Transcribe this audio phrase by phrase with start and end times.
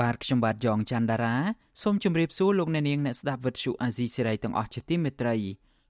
[0.00, 1.36] បាទខ្ញុំបាទយ៉ងច័ន្ទដារា
[1.82, 5.34] សូមជម្រាបសួរលោកអ្នកនាងអ្នកស្ដាប់វិទ្យុអាស៊ីសេរីទាំងអស់ជាទីមេត្រី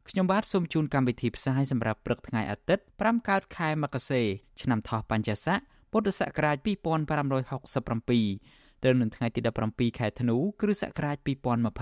[0.08, 4.22] ខ្ញុំបាទសូមជូនកម្មវិធីផ្សាយសម្រាប់ព្រឹកថ្ងៃអាទិត្យ5កើតខែមករា
[4.62, 5.58] ឆ្នាំថោះបัญចស័ក
[5.92, 9.40] ពុទ្ធសករាជ2567ត្រូវនៅថ្ងៃទី
[9.70, 11.16] 17ខែធ្នូគ្រិស្តសករាជ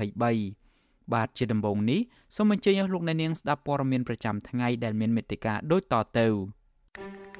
[0.04, 2.00] 2023បាទជាដំបូងនេះ
[2.36, 6.26] សូមអញ្ជើញអស់លោកអ្នកនាងស្ដាប់ព័ត៌មានប្រចាំថ្ងៃដែលមានមេត្តាដូចតទៅ
[6.96, 7.31] thank you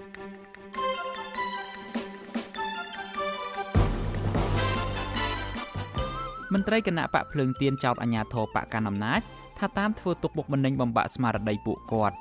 [6.52, 9.20] មន្ត្រីគណៈបកភ្លើងទៀនចោតអាញាធរបកកណ្ដាលអំណាច
[9.58, 12.16] ថាតាមធ្វើទុកបុកម្នេញបំបាក់ស្មារតីពួកគាត់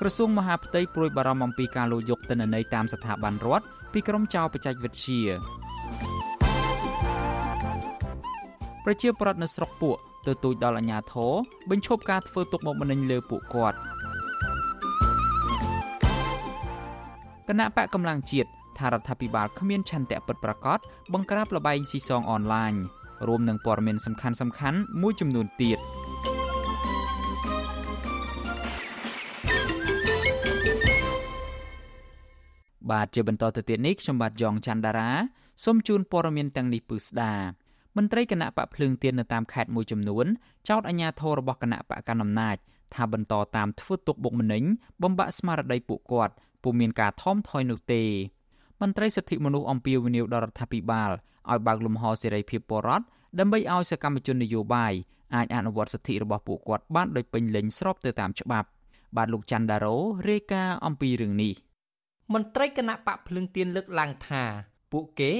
[0.00, 5.22] ក្រសួងមហាផ្ទៃព្រួយបារម្ភអំពីការលួចយកទិន្នន័យតាមស្ថាប័នរដ្ឋពីក្រុមចៅបច្ចេកវិទ្យា
[8.84, 11.32] ប្រជាប្រដ្ឋនៅស្រុកពួកទទូចដល់អាជ្ញាធរ
[11.70, 13.78] បញ្ឈប់ការធ្វើទុកបុកម្នេញលើពួកគាត់
[17.48, 20.78] គណៈបកកម្លាំងជាតិ ថារដ្ឋាភិបាលគ្មានឆន្ទៈពិតប្រាកដ
[21.12, 22.74] បង្ក្រាបលបែងស៊ីសងអនឡាញ
[23.28, 25.78] រួមនឹងព័ត៌មានសំខាន់សំខាន់មួយចំនួនទៀត
[32.90, 35.10] បាទជាបន្តទៅទៀតនេះខ្ញុំបាទយ៉ងច័ន្ទដារា
[35.64, 37.34] សូមជូនព័ត៌មានទាំងនេះពឺស្ដា
[37.96, 40.26] មន្ត្រីគណៈបកភ្លើងទៀននៅតាមខេត្តមួយចំនួន
[40.68, 42.56] ចោទអាជ្ញាធររបស់គណៈបកកណ្ដាលអំណាច
[42.94, 44.62] ថាបន្តតាមធ្វើទុកបុកម្នេញ
[45.02, 48.02] បំបាក់ស្មារតីពួកគាត់ពុំមានការថមថយនោះទេ
[48.82, 51.10] មន្ត្រីសិទ្ធិមនុស្សអំពាវនាវដល់រដ្ឋាភិបាល
[51.50, 53.04] ឲ្យបើកលំហសេរីភាពបរដ្ឋ
[53.38, 54.92] ដើម្បីឲ្យសកម្មជននយោបាយ
[55.34, 58.68] អាចអនុវត្តសិទ្ធិរបស់ពួកគាត់បានដោយពេញលេញស្របទៅតាមច្បាប់
[59.16, 59.96] បាទលោកច័ន្ទដារ៉ូ
[60.28, 61.54] រាយការណ៍អំពីរឿងនេះ
[62.34, 64.42] មន្ត្រីគណៈបកភ្លឹងទៀនលើកឡើងថា
[64.92, 65.32] ពួកគេ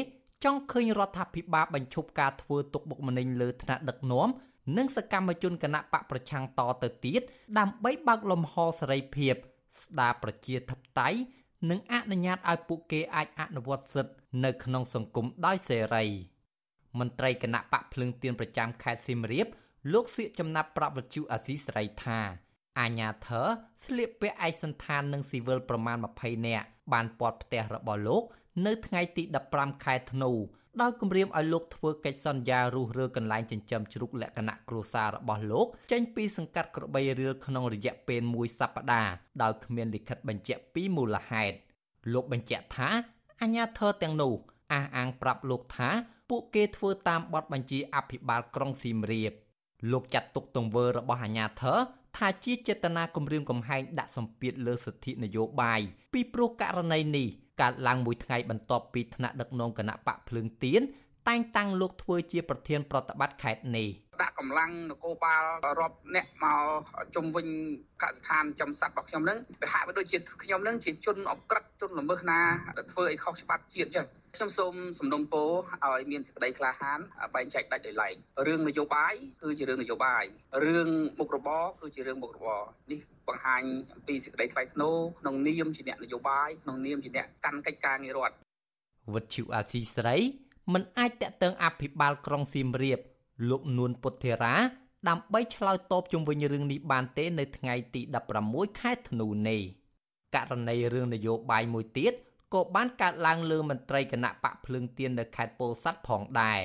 [0.45, 4.29] ចង់ឃើញរដ្ឋាភិបាលបញ្ឈប់ការធ្វើទុកបុកម្នេញលើថ្នាក់ដឹកនាំ
[4.77, 7.23] និងសកម្មជនគណៈបកប្រឆាំងតទៅទៀត
[7.59, 9.35] ដើម្បីបើកលំហសេរីភាព
[9.83, 11.19] ស្ដារប្រជាធិបតេយ្យ
[11.71, 14.15] និងអនុញ្ញាតឲ្យពួកគេអាចអនុវត្តសិទ្ធិ
[14.45, 16.05] នៅក្នុងសង្គមដោយសេរី
[16.99, 19.47] មន្ត្រីគណៈបកភ្លឹងទៀនប្រចាំខេត្តសៀមរាប
[19.93, 22.19] លោកសៀកចំណាប់ប្រាប់វិទ្យុអាស៊ីសេរីថា
[22.81, 23.47] អាញាធរ
[23.85, 28.23] ស្លៀកពាក់ឯកសន្តាននិងស៊ីវិលប្រមាណ20នាក់បានពាត់ផ្ទះរបស់លោក
[28.67, 29.23] នៅថ្ងៃទី
[29.55, 30.31] 15ខែធ្នូ
[30.83, 39.13] ដោយគម្រាមឲ្យលោកធ្វើកិច្ចសន្យារុះរើកន្លែងចិញ្ចឹមជ្រូកលក្ខណៈគ្រួសាររបស់លោកចេញពីសង្កាត់ក្របីរៀលក្នុងរយៈពេលមួយសប្តាហ៍
[39.43, 41.57] ដោយគ្មានលិខិតបញ្ជាក់ពីមូលហេតុ
[42.13, 42.89] លោកបញ្ជាក់ថា
[43.43, 44.35] អាញាធរទាំងនោះ
[44.73, 45.89] អះអាងប្រាប់លោកថា
[46.31, 49.33] ពួកគេធ្វើតាមបទបញ្ជាអភិបាលក្រុងសៀមរាប
[49.93, 51.79] លោកចាត់ទុកទង្វើរបស់អាញាធរ
[52.17, 55.81] ថាជាចេតនាគំរាមកំហែងដាក់សម្ពាធលើសិទ្ធិនយោបាយ
[56.13, 57.29] ពីព្រោះករណីនេះ
[57.61, 60.83] កើតឡើងមួយថ្ងៃបន្ទាប់ពីថ្នាក់ដឹកនាំគណៈបកភ្លើងទៀន
[61.29, 63.89] តែងតាំងលោកធ្វើជាប្រធានប្រតិបត្តិខេត្តនេះ
[64.23, 65.45] ដាក់កម្លាំងនគរបាល
[65.81, 66.61] រាប់អ្នកមក
[67.15, 67.47] ជុំវិញ
[68.03, 72.41] កសិដ្ឋានចំសัตว์របស់ខ្ញុំនឹងវាហាក់បីដូចជាខ្ញុំនឹងជាជនអក្រិតជនល្មើសណា
[72.93, 74.07] ធ្វើអីខុសច្បាប់ជាតិចឹង
[74.37, 75.51] ខ្ញុំសូមសំណូមពរ
[75.85, 76.99] ឲ្យមានសេចក្តីក្លាហាន
[77.35, 78.15] បែងចែកដាច់ដោយឡែក
[78.47, 80.25] រឿងនយោបាយគឺជារឿងនយោបាយ
[80.65, 83.63] រឿងមុខរបរគឺជារឿងមុខរបរនេះបង្ហាញ
[83.95, 88.35] អំពីសេចក្តីថ្លៃថ្នូរក្នុងនាមជាអ្នកនយោបាយក្នុងនាមជាអ្នកកាន់កិច្ចការងាររដ្ឋ
[89.15, 90.17] វិទ្យុអាស៊ីស្រី
[90.73, 93.01] មិនអាចតាក់ទងអភិបាលក្រុងសៀមរាប
[93.49, 94.55] លោកនួនពុទ្ធេរា
[95.09, 98.01] ដើម្បីឆ្លើយតបជុំវិញរឿងនេះបានទេ នៅថ្ងៃទី
[98.41, 99.61] 16ខែធ្នូនេះ
[100.35, 102.13] ករណីរឿងនយោបាយមួយទៀត
[102.55, 106.61] ក៏បានកើតឡើងលើមន្ត្រីគណៈបកភ្លើងទៀននៅខេត្តពោធិ៍សាត់ផងដែរ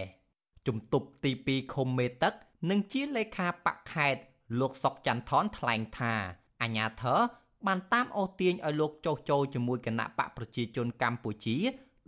[0.68, 2.34] ជំទប់ទី2ឃុំមេទឹក
[2.70, 4.22] និងជាលេខាបកខេត្ត
[4.60, 6.14] លោកសុកច័ន្ទថនថ្លែងថា
[6.62, 7.20] អាញាធរ
[7.68, 11.58] បានតាមអូសទាញឲ្យលោកចុះចូលជាមួយគណៈបកប្រជាជនកម្ពុជា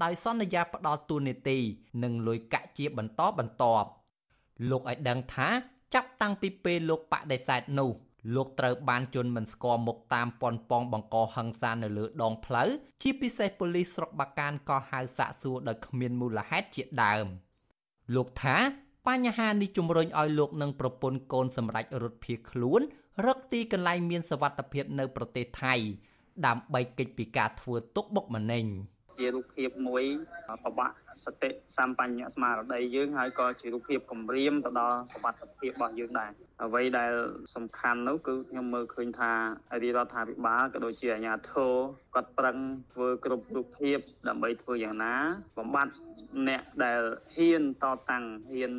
[0.04, 1.58] ដោយសន្យាផ្ដល់ទូនីតិ
[2.04, 3.90] និងលុយកាក់ជាបន្តបន្ទាប់
[4.70, 5.50] លោកឲ្យដឹងថា
[5.94, 7.92] ចាប់តាំងពីពេលលោកបដិសេធនោះ
[8.36, 12.70] លោកត្រូវបានជន់មិនស្គាល់មុខតាមប៉ុនប៉ងបង្កហិង្សានៅលើដងផ្លូវ
[13.02, 17.26] ជាពិសេសប៉ូលីសស្រុកបាកានក៏ហៅសាកសួរដោយគ្មានមូលហេតុជាដើម
[18.16, 18.58] លោកថា
[19.08, 22.82] បញ្ហានេះជំរុញឲ្យលោកនិងប្រពន្ធកូនសម្រេចរត់ភៀសខ្លួន
[23.26, 25.74] រកទីកន្លែងមានសវត្ថភាពនៅប្រទេសថៃ
[26.46, 28.66] ដើម្បីគេចពីការធ្វើទុកបុកម្នេញ។
[29.18, 30.04] ជារូបភាពមួយ
[30.64, 35.28] ប្របាក់សតិសម្បញ្ញស្មារតីយើងហើយក៏ជារូបភាពគម្រាមទៅដល់សុខ
[35.60, 36.32] ភាពរបស់យើងដែរ
[36.64, 37.14] អ្វីដែល
[37.56, 39.32] សំខាន់នោះគឺខ្ញុំមើលឃើញថា
[39.84, 41.74] រាជរដ្ឋាភិបាលក៏ដូចជាអាជ្ញាធរ
[42.16, 42.58] គាត់ប្រឹង
[42.94, 43.98] ធ្វើគ្រប់រូបភាព
[44.28, 45.16] ដើម្បីធ្វើយ៉ាងណា
[45.58, 45.94] បំបត្តិ
[46.48, 47.02] អ្នកដែល
[47.36, 48.74] ហ៊ានតតាំងហ៊ាន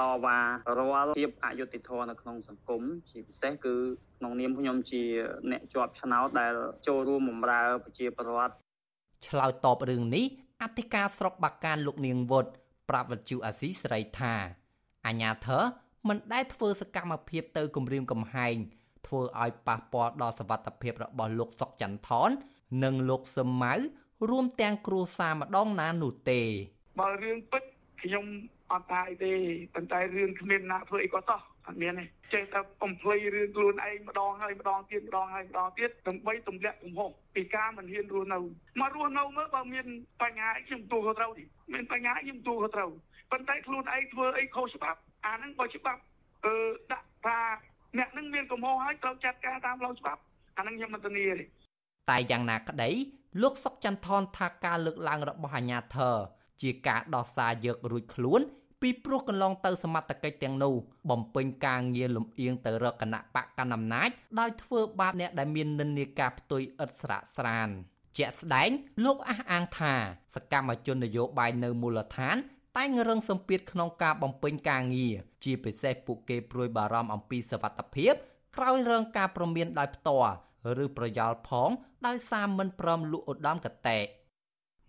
[0.00, 0.38] តវ៉ា
[0.78, 3.74] រាល់ភាពអយុត្តិធម៌នៅក្នុងសង្គមជាពិសេសគឺ
[4.18, 5.02] ក្នុងនាមខ្ញុំជា
[5.50, 6.54] អ្នកជាប់ឆ្នោតដែល
[6.86, 8.54] ចូលរួមបម្រើប្រជាពលរដ្ឋ
[9.26, 10.24] ឆ្លើយតបរឿងនេះ
[10.62, 12.46] អធិការស្រុកបាកានលោកនាងវុត
[12.88, 14.34] ប្រាប់វិទ្យុអាស៊ីសេរីថា
[15.06, 15.62] អាញាធរ
[16.08, 18.56] មិនដែលធ្វើសកម្មភាពទៅគំរាមកំហែង
[19.06, 22.30] ធ្វើឲ្យប៉ះពាល់ដល់សវត្ថភាពរបស់លោកសុកចន្ទថន
[22.84, 23.74] និងលោកសឹមម៉ៅ
[24.30, 26.40] រួមទាំងគ្រួសារម្ដងណានោះទេ
[27.00, 27.62] បើរឿងពិត
[28.02, 28.24] ខ្ញុំ
[28.72, 29.32] អត់ថាអីទេ
[29.74, 32.04] ប៉ុន្តែរឿងគ្មានណាធ្វើអីក៏តោះ អត់មានទេ
[32.34, 38.38] ចេះតែបំភ្លៃរឿងខ្លួនឯងម្ដងហើយម្ដងទៀតម្ដងហើយម្ដងទៀតដើម្បីទម្លាក់កំហុសពីការមិនហ៊ានរស់នៅ
[38.80, 39.86] មករស់នៅមើលបើមាន
[40.22, 42.90] បញ្ហាខ្ញុំទូខុសត្រូវទេមានបញ្ហាខ្ញុំទូខុសត្រូវ
[43.32, 46.00] ប៉ុន្តែខ្លួនឯងធ្វើអីខុសច្បាប់អាហ្នឹងបើច្បាប់
[46.44, 46.54] អឺ
[46.92, 47.38] ដាក់ថា
[47.98, 50.20] អ្នកនឹងមានកំហុសហើយត្រូវចាត់ការតាមផ្លូវច្បាប់
[50.58, 51.44] អាហ្នឹងខ្ញុំមិនធានាទេ
[52.10, 52.90] តែយ៉ាងណាក្តី
[53.42, 56.16] លោកសុកចន្ទថនថាការលើកឡើងរបស់អាញាធរ
[56.62, 58.40] ជាការដោះសារយករួចខ្លួន
[58.80, 60.74] ពីព្រោះកន្លងទៅសមត្ថកិច្ចទាំងនោះ
[61.10, 64.08] បំពេញការងារលំអៀងទៅរកគណៈបកកណ្ដាលអំណាច
[64.40, 67.68] ដោយធ្វើបាបអ្នកដែលមាននិន្នាការផ្ទុយឥតស្រាកស្រាន
[68.18, 68.70] ជាក់ស្ដែង
[69.04, 69.94] លោកអះអាងថា
[70.34, 72.36] សកម្មជននយោបាយនៅមូលដ្ឋាន
[72.76, 75.14] តែងរឹងសម្ពាធក្នុងការបំពេញការងារ
[75.44, 78.14] ជាពិសេសពួកគេព្រួយបារម្ភអំពីសវត្ថភាព
[78.56, 80.32] ក្រោយរងការប្រមានដោយផ្ទាល់
[80.84, 81.70] ឬប្រយោលផង
[82.06, 83.98] ដោយសារមិនព្រមលក់ឧត្តមកតេ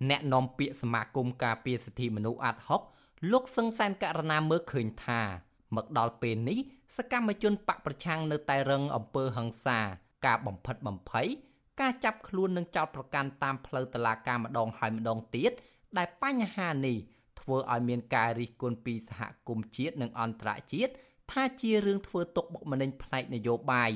[0.10, 2.82] អ្នកនាំពាក្យសមាគមការពារសិទ្ធិមនុស្សអាត់ហុក
[3.31, 5.21] លោកសឹងសែនករណាមើលឃើញថា
[5.75, 6.60] មកដល់ពេលនេះ
[6.98, 9.80] សកម្មជនបកប្រឆាំងនៅតែរឹងអំពើហិង្សា
[10.25, 11.27] ការបំផិតបំភ័យ
[11.81, 15.51] ការចាប់ខ្លួននិងចោទប្រកាន់តាមផ្លូវតុលាការម្ដងហើយម្ដងទៀត
[15.98, 16.98] ដែលបញ្ហានេះ
[17.39, 20.94] ធ្វើឲ្យមានការរិះគន់ពីសហគមន៍ជាតិនិងអន្តរជាតិ
[21.31, 23.92] ថាជារឿងធ្វើទុកបុកម្នេញផ្នែកនយោបាយ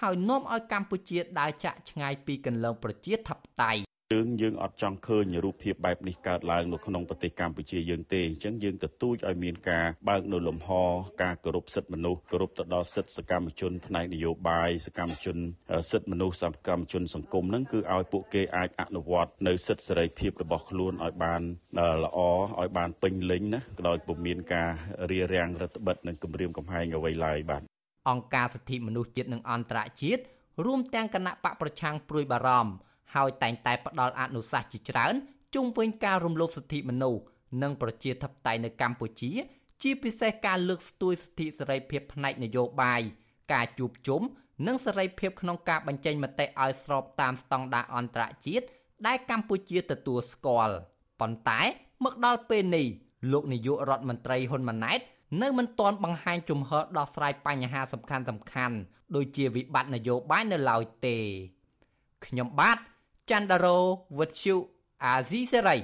[0.00, 10.70] ហើយនាំឲ្យកម្ពុជាដើរចាក់ឆ្ងាយពីគន្លងប្រជាធិបតេយ្យ យើងយើងអត់ចង់ឃើញរូបភាពបែបនេះកើតឡើងនៅក្នុងប្រទេសកម្ពុជាយើងទេអញ្ចឹងយើងទទូចឲ្យមានការបើកនៅលំហ
[11.22, 15.36] ការគោរពសិទ្ធិមនុស្សគោរពទៅដល់សិទ្ធិសកម្មជនផ្នែកនយោបាយសកម្មជន
[15.90, 21.42] សិទ្ធិមនុស្សសកម្មជនសង្គមហ្នឹងគឺឲ្យពួកគេអាចអនុវត្តនៅសិទ្ធិសេរីភាពរបស់ខ្លួនឲ្យបាន
[22.04, 22.18] ល្អ
[22.60, 24.70] ឲ្យបានពេញលេញណាដោយពុំមានការ
[25.10, 27.62] រារាំងរដ្ឋបិទនិងគម្រាមកំហែងអ្វីឡើយបាទ
[28.10, 30.22] អង្គការសិទ្ធិមនុស្សជាតិនិងអន្តរជាតិ
[30.64, 32.72] រួមទាំងគណៈបកប្រឆាំងព្រួយបារម្ភ
[33.14, 35.14] ហើយតែងតែផ្ដល់អនុសាសន៍ជាច្រើន
[35.54, 37.22] ជុំវិញការរំលោភសិទ្ធិមនុស្ស
[37.62, 39.30] និងប្រជាធិបតេយ្យនៅកម្ពុជា
[39.82, 43.00] ជាពិសេសការលើកស្ទួយសិទ្ធិសេរីភាពផ្នែកនយោបាយ
[43.52, 44.22] ការជួបជុំ
[44.66, 48.66] និងសេរីភាពក្នុងការបញ្ចេញមតិឲ្យស្របតាមស្តង់ដារអន្តរជាតិ
[49.06, 50.74] ដែលកម្ពុជាទទួលស្គាល់
[51.20, 51.60] ប៉ុន្តែ
[52.04, 52.86] មកដល់ពេលនេះ
[53.32, 55.00] លោកនាយករដ្ឋមន្ត្រីហ៊ុនម៉ាណែត
[55.42, 58.76] នៅមិនទាន់បង្ហាញជំហរដោះស្រាយបញ្ហាសំខាន់សំខាន់
[59.14, 61.16] ដូចជាវិបត្តិនយោបាយនៅឡើយទេ
[62.26, 62.78] ខ្ញុំបាទ
[63.30, 63.78] ច័ន្ទដារោ
[64.18, 64.56] វុទ្ធុ
[65.04, 65.76] អាស៊ីសេរី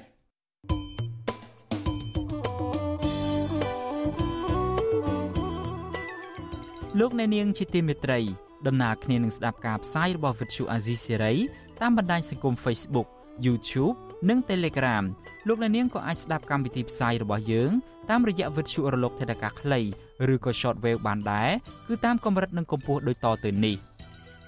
[6.98, 8.20] លោកអ្នកនាងជាទីមេត្រី
[8.66, 11.34] ដំណើរគ្នានឹងស្ដាប់ការផ្សាយរបស់វិទ្យុអាស៊ីសេរី
[11.82, 13.08] តាមបណ្ដាញសង្គម Facebook
[13.46, 13.96] YouTube
[14.28, 15.04] និង Telegram
[15.48, 17.70] លោកអ្នកនាងក៏អាចស្ដាប់កម្មវិធីផ្សាយរបស់យើង
[18.10, 19.80] តាមរយៈវិទ្យុរលកថេដាកាខ្លី
[20.32, 21.50] ឬក៏ Shortwave បានដែរ
[21.88, 23.76] គឺតាមកម្រិតនិងកម្ពស់ដូចតទៅនេះ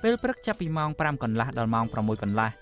[0.02, 2.61] ពេលព្រឹកចាប់ពីម៉ោង5កន្លះដល់ម៉ោង6កន្លះ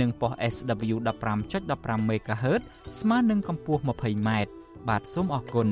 [0.00, 0.96] និងប៉ុស SW
[1.52, 2.62] 15.15 MHz
[3.00, 4.30] ស្មើនឹងកម្ពស់ 20m
[4.88, 5.68] បាទសូមអរគុណ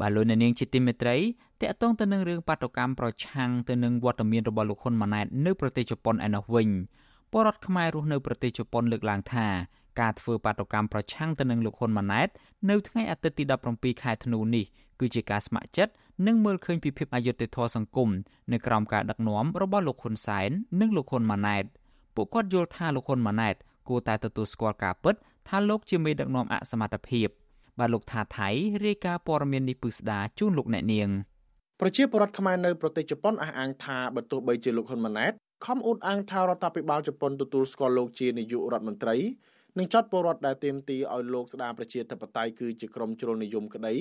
[0.00, 1.16] បាទលោកអ្នកនាងជាទីមេត្រី
[1.60, 6.68] តកតងទៅនឹងរឿងបាតុកម្មប្រឆាំងទៅនឹងវត្តមានរបស់លោកហ៊ុនម៉ាណែតនៅប្រទេសជប៉ុនឯណោះវិញ
[7.32, 9.46] ពលរដ្ឋខ្មែររស់នៅប្រទេសជប៉ុនលើកឡើងថា
[10.00, 12.28] ការធ្វើបាតុកម្មប្រឆាំងទៅនឹងលោកហ៊ុនម៉ាណែត
[12.70, 14.64] នៅថ្ងៃអាទិត្យទី17ខែធ្នូនេះ
[15.00, 15.92] គឺជាការស្ម័គ្រចិត្ត
[16.26, 18.08] និងមើលឃើញពីភាពអយុត្តិធម៌សង្គម
[18.52, 21.64] នៅក្រោមការដឹកនាំរបស់លោកហ៊ុនសែននិងលោកហ៊ុនម៉ាណែត
[22.14, 23.54] ពួកគាត់យល់ថាលោកហ៊ុនម៉ាណែត
[23.88, 25.14] គួរតែទទួលស្គាល់ការពិត
[25.48, 27.28] ថាលោកជាមេដឹកនាំអសមត្ថភាព
[27.78, 28.48] បាទលោកថាថៃ
[28.84, 31.08] រាយការណ៍ព័ត៌មាននេះពឹស្ដាជូនលោកអ្នកនាង
[31.80, 35.32] ប្រជាពលរដ្ឋខ្មែរនៅប្រទេសជប៉ុនអះអាងថាបើទោះបីជាលោកហ៊ុនម៉ាណែត
[35.66, 39.16] ខំអួតអាងថារដ្ឋាភិបាលជប៉ុនទទួលស្គាល់លោកជានាយករដ្ឋមន្ត្រី
[39.78, 43.94] និងចាត់ពលរដ្ឋដែលទាមទារឲ្យលោកស្ដារប្រជាធិបតេយ្យគឺជាក្រុមជ្រុលនិយមក្តី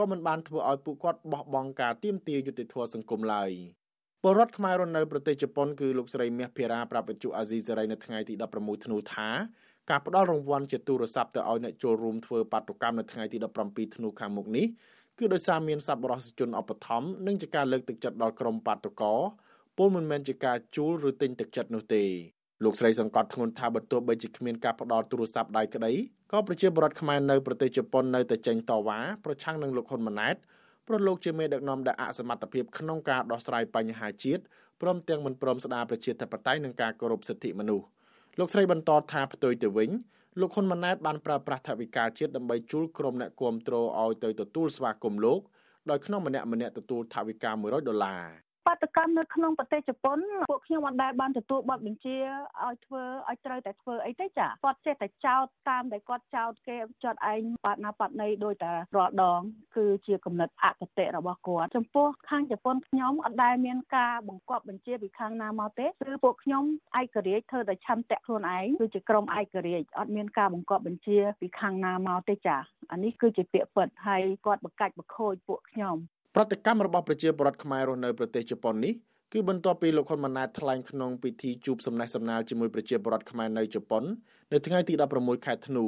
[0.00, 3.50] ក៏មិនបានធ្វើឲ្យពួកគាត់បោះបង់ការទាមទារយុត្តិធម៌សង្គមឡើយ
[4.22, 9.28] ពលរដ្ឋខ្មែររស់នៅប្រទេសជប៉ុនគឺលោកស្រីមាសភារាប្រាប់វិទ្យុអាស៊ីសេរីនៅថ្ងៃទី16ធ្នូថា
[9.90, 14.66] ការផ្ដល់រង្វាន់ជាទូរស័ព្ទទៅឲ្យអ្នកចូលរួមធ្វើបាតុកម្មនៅថ្ងៃទី17ធ្នូខាងមុខនេះ
[15.18, 19.18] គឺដោយសារមានសប្បុរសជនឧបត្ថម្ភនិងជាការលើកទឹកចិត្តដល់ក្រុមបាតុករ
[19.78, 22.04] ពលមិនមែនជាការជួលឬទិញទឹកចិត្តនោះទេ
[22.64, 25.92] លោកស្រីសង្កត់ធ្ងន់ថាបើទោះបីជាគ្មានការផ្ដល់ទូរស័ព្ទដៃក្តី
[26.32, 30.36] ក៏ប្រជាពលរដ្ឋខ្មែរនៅប្រទេសជប៉ុននៅតែចេញតវ៉ាប្រឆាំងនឹងលោកហ៊ុនម៉ាណែត
[30.86, 34.42] ព្រោះលោកជាមេដឹកនាំដែលអសមត្ថភាពក្នុងការដោះស្រាយបញ្ហាជាតិ
[34.80, 37.86] ព្រមទាំងមិនព្រមស្ដារប្រជាធិបតេយ្យនិងការគោរពសិទ្ធិមនុស្ស
[38.38, 39.90] លោកស្រីបន្តថាផ្ទុយទៅវិញ
[40.40, 45.40] លោកហ៊ុនម៉ាណែតបានប្រើប្រាស់ថវិកាជាតិដើម្បីជួលក្រុមអ្នកគាំទ្រឲ្យទៅទទួលស្វាគមន៍លោក
[45.90, 50.18] ដោយក្នុងម្នាក់ម្នាក់ទទួលថវិកា100ដុល្លារ បាតកម្មនៅក្នុងប្រទេសជប៉ុន
[50.50, 52.16] ពួកខ្ញុំមិនដែលបានទទួលបទបញ្ជា
[52.64, 59.40] ឲ្យធ្វើឲ្យត្រូវតែធ្វើអីទេចាគាត់ចេះតែចោទតាមដែលគាត់ចោទគេចាត់ឯងបាត់ណាបាត់ណីដោយតែរាល់ដង
[59.76, 66.64] គឺជាគំនិតអកតេរបស់គាត់ចំពោះខាងជប៉ុនខ្ញុំអត់ដែលមានការបង្គាប់បញ្ជាពីខាងណាមកទេគឺពួកខ្ញុំ
[67.00, 72.56] ឯករាជ្យធ្វើតែឆន្ទៈខ្លួនឯងគឺជាក្រុមឯករាជ្យអត់មានការបង្គាប់បញ្ជាពីខាងណាមកទេចា
[72.92, 75.96] អានេះគឺជាពាក្យពិតហើយគាត់បកាច់បខូចពួកខ្ញុំ
[76.34, 78.94] ប្រតិកម្មរបស់ប្រជាពលរដ្ឋខ្មែររស់នៅប្រទេសជប៉ុននេះ
[79.32, 84.04] គឺបន្ទាប់ពីលោកហ៊ុនម៉ាណែតថ្លែងក្នុងពិធីជួបសំណេះសំណាលជាមួយប្រជាពលរដ្ឋខ្មែរនៅជប៉ុន
[84.52, 85.84] នៅថ្ងៃទី16ខែធ្នូ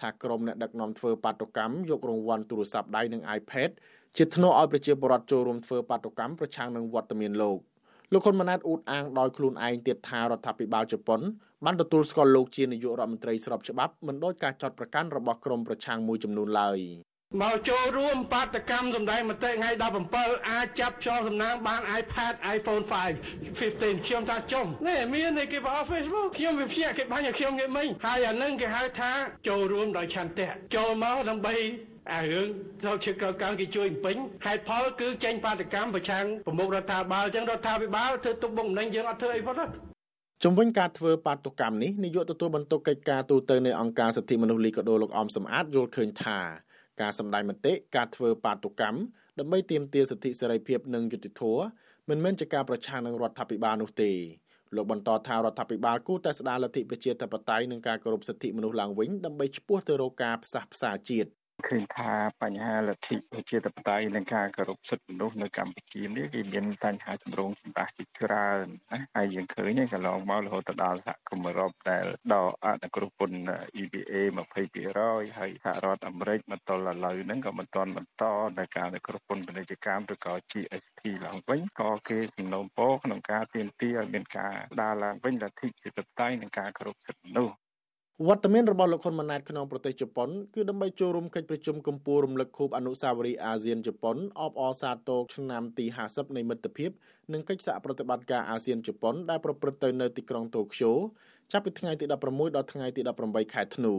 [0.00, 3.70] ថាក្រុមអ្នកដឹកនាំធ្វើបាតុកម្មយករង្វាន់ទូរស័ព្ទដៃនិង iPad
[4.16, 7.58] ជាធ្នូឲ្យប្រជាពលរដ្ឋចូលរួមធ្វើបាតុកម្មប្រឆាំងនឹងវត្តមានលោក
[8.12, 11.20] លោកហ៊ុនម៉ាណែតអ៊ូតអាងដោយខ្លួនឯងទៀតថារដ្ឋាភិបាលជប៉ុន
[11.64, 16.78] បានទទួលស្គាល់លោកជានាយករដ្ឋមន្ត្រីស្របច្បាប់មិនដោយការចាត់ប្រកាន់របស់ក្រុមប្រឆាំងមួយចំនួនឡើយ
[17.42, 19.70] មកចូលរួមបាតកម្មសម្ដែងមតិថ្ងៃ
[20.10, 29.12] 17អាចចាប់ចងសំណាងបាន iPad iPhone 5 15ខ្ញុំថាចុំនេះមាននេះគេបោះ Facebook ខ្ញុំវាភ្ញាក់គេបាញ់ឲ្យខ្ញុំងាកមិញហើយអានឹងគេហៅថា
[29.48, 31.54] ចូលរួមដោយឆន្ទៈចូលមកដើម្បី
[32.12, 32.48] អារឿង
[32.84, 39.64] ទៅជាកកគេជួយពេញហេតុផលគឺចេញបាតកម្មប្រឆាំងប្រមុខរដ្ឋាភិបាលអញ្ចឹងរដ្ឋាភិបាលធ្វើទុកបុកម្នេញយើងអត់ធ្វើអីផងទេ
[40.44, 46.38] ជំវិញការធ្វើបាតុកម្មនេះនាយកទទួលបន្ទុកកិច្ចការទូតទៅនៃអង្គការសិទ្ធិមនុស្សលីកាដូលោកអមសំអាតយល់ឃើញថា
[47.00, 48.98] ការសម្ដែងមតិការធ្វើបាតុកម្ម
[49.38, 51.64] ដើម្បីទាមទារសិទ្ធិសេរីភាពនិងយុត្តិធម៌
[52.08, 54.12] មិនមែនជាការប្រឆាំងនឹងរដ្ឋាភិបាលនោះទេ
[54.76, 61.30] លោកបន្តថារដ្ឋាភិបាលគួរតែស្ដារលទ្ធិប្រជាធិបតេយ្យនិងការគោរពសិទ្ធិមនុស្សឡើងវិញដើម្បីឆ្ពោះទៅរកការផ្សះផ្សាជាតិ
[61.68, 74.14] ឃើញថាបញ្ហាលទ្ធិប្រជាធិបតេយ្យនិងការគោរពសិទ្ធិមនុស្សនៅកម្ពុជានេះគេមានបញ្ហាចម្រូងចម្រាសជាច្រើនណាហើយយើងឃើញកន្លងមករហូតដល់សហគមន៍អឺរ៉ុបដែលដកអនុគ្រោះពន្ធ EBA
[74.56, 78.24] 20%ហើយសហរដ្ឋអាមេរិកមកទល់ឥឡូវហ្នឹងក៏មិនទាន់បន្ត
[78.58, 87.56] នៅការអនុគ្រោះពន្ធពាណិជ្ជកម្មឬក៏ GSP ឡើងវិញក៏គេសំណូមពរក្នុងការទាមទារឲ្យមានការដើរឡើងវិញលទ្ធិប្រជាធិបតេយ្យនិងការគោរពសិទ្ធិមនុស្ស
[88.24, 96.90] វត្តមានរបស់លោកហ៊ុនម៉ាណែតក្នុងប្រទេសជប៉ុនគឺដើម្បីចូលរួមកិច្ចប្រជុំកំពូលរំលឹកខួបអនុស្សាវរីយ៍អាស៊ានជប៉ុនអបអរសាទរឆ្នាំទី50នៃមិត្តភាព
[97.32, 100.92] និងកិច្ចសហប្រតិបត្តិការអាស៊ានជប៉ុនដែលប្រព្រឹត្តទៅនៅទីក្រុងតូក្យូ
[101.52, 103.94] ចាប់ពីថ្ងៃទី16ដល់ថ្ងៃទី18ខែធ្នូ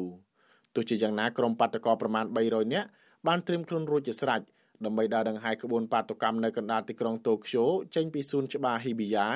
[0.76, 2.88] ទោះជាយ៉ាងណាក្រុមបាតកោប្រមាណ300នាក់
[3.28, 4.42] បានត្រៀមខ្លួនរួចជាស្រេច
[4.86, 7.64] ដើម្បីដើរដង្ហែក្បួនបាតុកម្មនៅកណ្ដាលទីក្រុងតូក្យូ
[7.96, 9.28] ចេញពីសួនច្បារហ៊ីប៊ីយ៉ា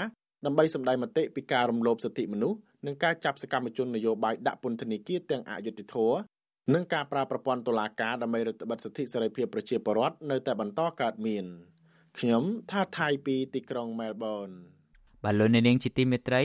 [0.46, 6.18] ដើម្បីសម្ដែងមតិពីការរំលោភសិទ្ធិមនុស្ស និងការចាប់សកម្មជននយោបាយដាក់ពន្ធនាគារទាំងអយុត្តិធម៌
[6.74, 11.46] និងការប្រើប្រព័ន្ធតុលាការដើម្បីរដ្ឋបិទសិទ្ធិសេរីភាពប្រជាពលរដ្ឋនៅតែបន្តកើតមាន
[12.20, 14.50] ខ្ញុំថាថៃពីទីក្រុងមែលប៊ន
[15.24, 16.44] បាទលោកនាងជាទីមេត្រី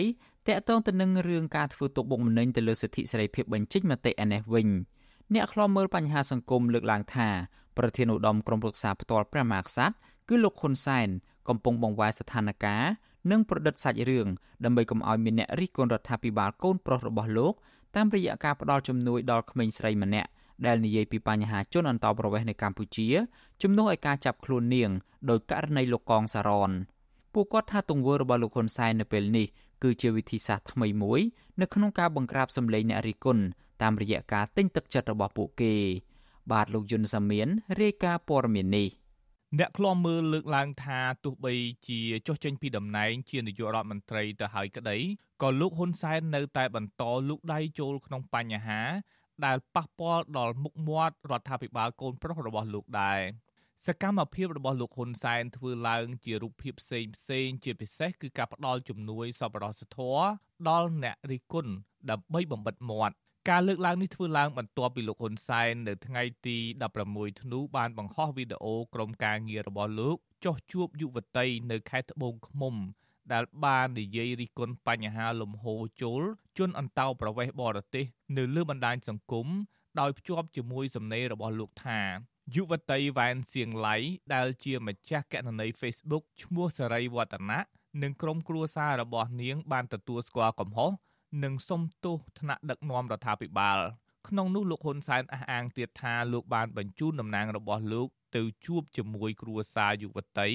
[0.48, 4.68] តកតងទៅនឹងរឿងការធ្វើទុកបុកម្នេញទៅលើសិទ្ធិសេរីភាពបញ្ចេញមតិឯនេះវិញ
[5.34, 7.28] អ្នកខ្លាំមើលបញ្ហាសង្គមលើកឡើងថា
[7.78, 9.94] ប្រធានឧត្តមក្រុមប្រឹក្សាផ្ទាល់ព្រះមហាក្សត្រ
[10.28, 11.08] គឺលោកហ៊ុនសែន
[11.48, 12.76] កំពុងបង្វែរស្ថានភា
[13.15, 14.28] ព និងប្រឌិតសាច់រឿង
[14.64, 17.54] ដើម្បីកុំឲ្យមានអ្នករិះគន់រដ្ឋាភិបាលកូនប្រុសរបស់លោក
[17.96, 20.28] តាមរយៈការផ្ដល់ជំនួយដល់ក្មេងស្រីម្នាក់
[20.66, 23.06] ដែលនិយាយពីបញ្ហាជនអន្តោប្រវេសន៍នៅកម្ពុជា
[23.62, 24.90] ជំនួសឲ្យការចាប់ខ្លួននាង
[25.30, 26.70] ដោយករណីលោកកងសារ៉ន
[27.34, 29.46] ពួកគាត់ថាទង្វើរបស់លោកហ៊ុនសែននៅពេលនេះ
[29.82, 31.20] គឺជាវិធីសាស្ត្រថ្មីមួយ
[31.60, 33.42] នៅក្នុងការបង្ក្រាបសម្លេងអ្នករិះគន់
[33.82, 35.74] តាមរយៈការទិញទឹកចិត្តរបស់ពួកគេ
[36.52, 37.48] បាទលោកយុនសាមៀន
[37.80, 38.88] រាយការណ៍ព័ត៌មាននេះ
[39.58, 41.54] អ្នកឃ្លាំមើលលើកឡើងថាទោះបី
[41.88, 44.96] ជាចុះចេញពីតំណែងជានាយករដ្ឋមន្ត្រីទៅហើយក្តី
[45.42, 48.80] ក៏លោកហ៊ុនសែននៅតែបន្តលូកដៃចូលក្នុងបញ្ហា
[49.44, 53.20] ដែលប៉ះពាល់ដល់មុខមាត់រដ្ឋាភិបាលកូនប្រុសរបស់លោកដែរ
[53.86, 60.24] សកម្មភាពរបស់លោកហ៊ុនសែនធ្វើឡើងជារូបភាពផ្សេងផ្សេងជាពិសេសគឺការផ្ដល់ជំនួយសប្បុរសធម៌
[60.68, 61.72] ដល់អ្នករិះគន់
[62.10, 63.16] ដើម្បីបំបិតមាត់
[63.52, 66.56] ការលើកឡើងនេះធ្វើឡើងបន្ទាប់ពីលោកហ៊ុនសែននៅថ្ងៃទី
[66.98, 72.74] 16ធ្នូបានបង្ហោះវីដេអូក្រុមការងាររបស់លោកចុះជួបយុវតីនៅខេត្តត្បូងឃ្មុំ
[73.32, 76.22] ដែលបាននិយាយរិះគន់បញ្ហាលំហូរចូល
[76.58, 78.04] ជនអន្តោប្រវេសន៍បរទេស
[78.36, 79.46] នៅលើបណ្ដាញសង្គម
[80.00, 82.00] ដោយភ្ជាប់ជាមួយសំណេររបស់លោកថា
[82.54, 83.96] យុវតីវ៉ែនសៀងឡៃ
[84.34, 87.60] ដែលជាម្ចាស់កណនី Facebook ឈ្មោះសេរីវឌ្ឍនៈ
[88.02, 90.92] និងក្រុមគ្រួសាររបស់នាងបានទទួលស្គាល់កំហុស
[91.42, 93.78] និងសុំទោសថ្នាក់ដឹកនាំរដ្ឋាភិបាល
[94.28, 100.50] ក្នុងនោះលោកហ៊ុនសែនអះអាងទៀតថាលោកបានបញ្ជូនតំណាងរបស់លោកទៅជួបជាមួយគ្រួសារយុវតី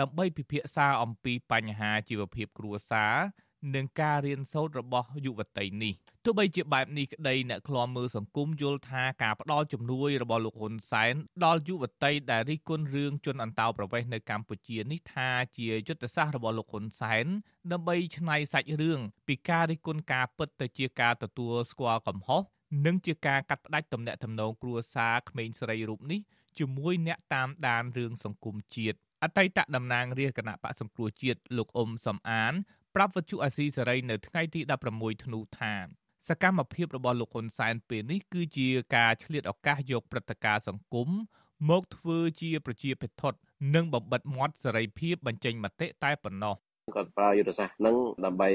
[0.00, 3.14] ដើម្បីពិភាក្សាអំពីបញ្ហាជីវភាពគ្រួសារ
[3.74, 17.26] និងការរៀនសូត្ររបស់យុវតីនេះទោះបីជាបែបនេះក្តីអ្នកឃ្លាំមើលសង្គមយល់ថាការផ្ដល់ជំនួយរបស់លោកហ៊ុនសែនដល់យុវតីដែលរិះគន់រឿងជនអន្តោប្រវេសន៍នៅកម្ពុជានេះថាជាយុទ្ធសាស្ត្ររបស់លោកហ៊ុនសែន
[17.72, 22.42] ដើម្បីឆ្នៃសាច់រឿងពីការរិះគន់ការពិតទៅជាការទទួលស្គាល់កំហុស
[22.86, 26.20] និងជាការកាត់ផ្តាច់ទំនាក់ទំនងគ្រួសារក្មេងស្រីរូបនេះ
[26.58, 32.54] ជាមួយអ្នកតាមដានរឿងសង្គមជាតិអតីតតំណាងរាជគណៈបកសង្គ្រោះជាតិលោកអ៊ុំសំអាន
[33.00, 34.60] ប្រាប់វិទ្យុអាស៊ីសេរីនៅថ្ងៃទី
[34.92, 35.74] 16ធ្នូថា
[36.28, 41.08] សកម្មភាពរបស់លោកហ៊ុនសែនពេលនេះគឺជាការឆ្លៀតឱកាសយកព្រឹត្តិការណ៍សង្គម
[41.70, 43.34] មកធ្វើជាប្រជាភិថុត
[43.74, 46.54] និងបំបិតមាត់សេរីភាពបញ្ចេញមតិតែប៉ុណ្ណោះ
[46.94, 48.50] គាត់ប្រើយុទ្ធសាស្ត្រហ្នឹងដើម្បី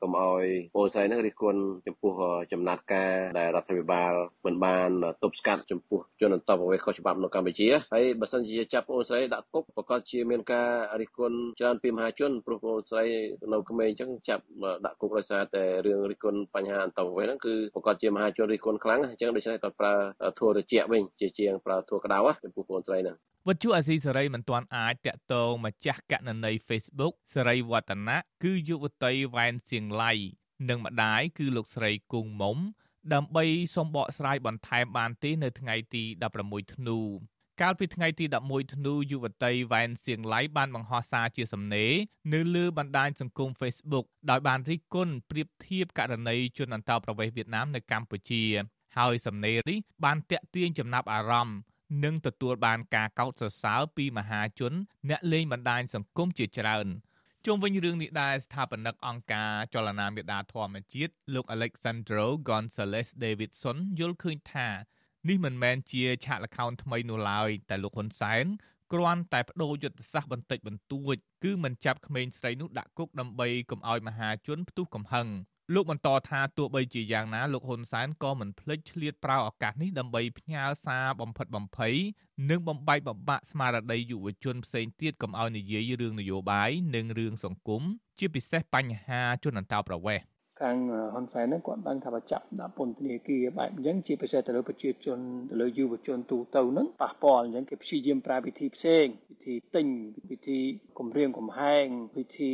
[0.00, 2.12] កុំឲ្យពលស្រីហ្នឹងរិះគន់ចំពោះ
[2.52, 4.12] ចំណាត់ការដែលរដ្ឋាភិបាល
[4.46, 4.90] មិនបាន
[5.22, 10.68] ទប់ស្កាត់ចំពោះជនអន្តោប្រវេសន៍ខុសច្បាប់នៅកម្ពុជាហើយបើសិនជាចាប់ពលស្រីដាក់គុកប្រកាសជាមានការ
[11.00, 13.04] រិះគន់ច្រើនពីមហាជនព្រោះពលស្រី
[13.52, 14.44] នៅក្មេងអញ្ចឹងចាប់
[14.84, 19.94] ដាក់គុកដោយសារតែរឿងរិះគន់បញ្ហាអន្តោប្រវេសន៍ហ្នឹងគឺប្រកាសជាមហាជនរិះគន់ខ្លាំងអញ្ចឹងដូច្នេះគាត់ប្រើ
[20.38, 23.16] ធัวត្រជាក់វិញជាជាងប្រើធัวក្តៅចំពោះពលស្រីហ្នឹង
[23.46, 30.12] វត្ថុអាស៊ីសេរីមិនទាន់អាចតាក់ទងម្ចាស់កណន័យ Facebook សេរីវឌ្ឍនៈគឺយុវតីវ៉ែនសៀងឡៃ
[30.68, 32.58] និងម្ដាយគឺលោកស្រីគង់មុំ
[33.12, 36.04] ដើម្បីសូមបកស្រាយបន្ថែមបានទេនៅថ្ងៃទី
[36.40, 36.98] 16ធ្នូ
[37.60, 41.92] កាលពីថ្ងៃទី11ធ្នូយុវតីវ៉ែនសៀងឡៃបានបង្ហោះសារជាសំណេរ
[42.32, 48.44] នៅលើបណ្ដាញសង្គម Facebook ដោយបានរិះគន់ប្រៀបធៀបករណីជនអន្តោប្រវេសន៍វៀតណាមនៅកម្ពុជា
[48.96, 51.58] ហើយសំណេរនេះបានតាក់ទាញចំណាប់អារម្មណ៍
[52.04, 54.72] និងទទួលបានការកោតសរសើរពីមហាជន
[55.08, 56.86] អ្នកលេងបណ្ដាញសង្គមជាច្រើន
[57.46, 64.68] ជុំវិញរឿងនេះដែរស្ថាបនិកអង្គការចលនាមេដាធម្មជាតិលោក Alexandro Gonzalez Davidson យល់ឃើញថា
[65.28, 68.44] នេះមិនមែនជាឆាកល្ខោនថ្មីនោះឡើយតែលោកហ៊ុនសែន
[68.92, 75.28] គ្រាន់តែបដូរយុទ្ធសាស្ត្របន្តិចបន្តួចគឺមិនចាប់ក្មេងស្រីនោះដាក់គុកដើម្បីកុំឲ្យមហាជនផ្ទុះកំហឹង
[75.74, 81.94] លោកបន្តថាទោះបីជាយ៉ាងណាលោកហ៊ុនសែនក៏មិនភ្លេចឆ្លៀតប្រើឱកាសនេះដើម្បីផ្ញើសារបំផិតបំភ័យ
[82.50, 87.82] និងបំបែកបំបាក់ស្មារតីយុវជនផ្សេងទៀតកុំឲ្យនិយាយរឿងនយោបាយនិងរឿងសង្គម
[88.18, 90.24] ជាពិសេសបញ្ហាជនអន្តោប្រវេសន៍
[90.60, 90.76] ខាង
[91.14, 95.18] ហ៊ុនសែនហ្នឹងគាត់ដឹងថាបើចាប់ដាក់ពន្ធនាគារបែបអញ្ចឹងជាពិសេសទៅលើប្រជាជន
[95.50, 99.86] ទៅលើយុវជនទូទៅហ្នឹងប៉ះពាល់អញ្ចឹងគេព្យាយាមប្រើវិធីផ្សេងវិធីទិញ
[100.30, 100.58] វិធី
[100.98, 101.86] គម្រាមកំហែង
[102.18, 102.52] វិធី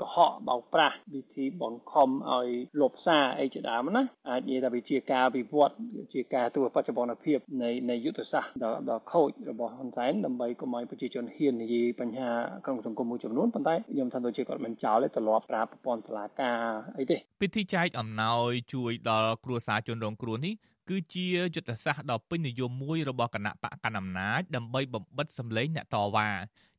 [0.00, 2.48] កុហកបោកប្រាស់វិធីបង្ខំឲ្យ
[2.80, 5.74] លបសារអីជាដើមណាអាចនិយាយថាវាជាការវិវត្ត
[6.14, 12.30] ជាការទូបច្ចុប្បន្នភាពនៃនៃយុទ្ធសាស្ត្រដ៏ខូចរបស់ហ៊ុនសែនដើម្បីកុំឲ្យប្រជាជនហ៊ាននិយាយបញ្ហា
[12.64, 16.58] ក្នុងសង្គមមួយចំនួនប៉ុន្តែខ្ញុំថាដូចជាគាត់មិនចោលទេទ្រលាប់ប្រើប្រព័ន្ធតុលាការ
[16.98, 20.54] អីទេពិធីចែកអំណោយជួយដល់គ្រួសារជនរងគ្រោះនេះ
[20.88, 26.28] គឺជាយុទ្ធសាស្ត្រដ៏ពេញនិយមមួយរបស់គណៈបកកណ្ដាលអំណាចដើម្បីបំបិតសម្លេងអ្នកតវ៉ា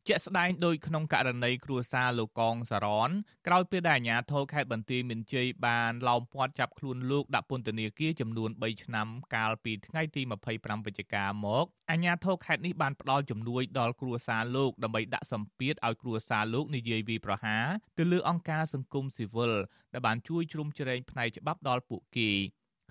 [0.10, 3.10] ជាក់ស្ដែងដោយក្នុងករណីគ្រួសារលោកកងសារ៉ន
[3.48, 10.22] ក្រោយពេលដែលអាជ្ញាធរខេត្តបន្ទាយមានជ័យបានឡោមព័ទ្ធចាប់ខ្លួនលោកដាក់ពន្ធនាគារចំនួន3ឆ្នាំកាលពីថ្ងៃទី
[10.54, 17.66] 25វិច្ឆិកាមកអាជ្ញាធរខេត្តនេះបានផ្ដល់ជំនួយដល់គ្រួសារលោកដើម្បីដាក់សម្ពាធឲ្យគ្រួសារលោកនិយាយវាយប្រហារ
[17.98, 19.54] ទៅលើអង្គការសង្គមស៊ីវិល
[19.94, 22.30] ដែលបានជួយជ្រោមជ្រែងផ្នែកច្បាប់ដល់ពួកគេ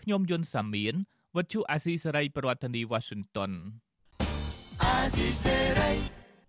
[0.02, 0.94] ខ្ញុំយុនសាមៀន
[1.36, 3.52] វត្តជូអាស៊ីសេរីប្រធានាធិបតី Washington
[4.82, 6.23] អាស៊ីសេរី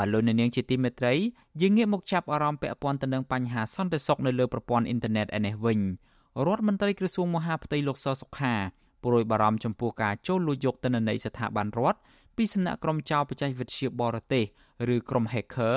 [0.00, 1.14] បាទលោកអ្នកនាងជាទីមេត្រី
[1.60, 5.80] យើងងាកមកចាប់អារម្មណ៍ពាក់ព័ន្ធទៅនឹងបញ្ហាសន្តិសុខនៅលើប្រព័ន្ធអ៊ីនធឺណិតឯនេះវិញ
[6.46, 8.54] រដ្ឋមន្ត្រីក្រសួងមហាផ្ទៃលោកសសុខា
[9.04, 11.98] ព្រួយបារម្ភចំពោះការចូលលួចយកទិន្នន័យស្ថាប័នរដ្ឋ
[12.36, 14.44] ពីសំណាក់ក្រុមចៅបច្ចេកវិទ្យាបរទេស
[14.94, 15.76] ឬក្រុម hacker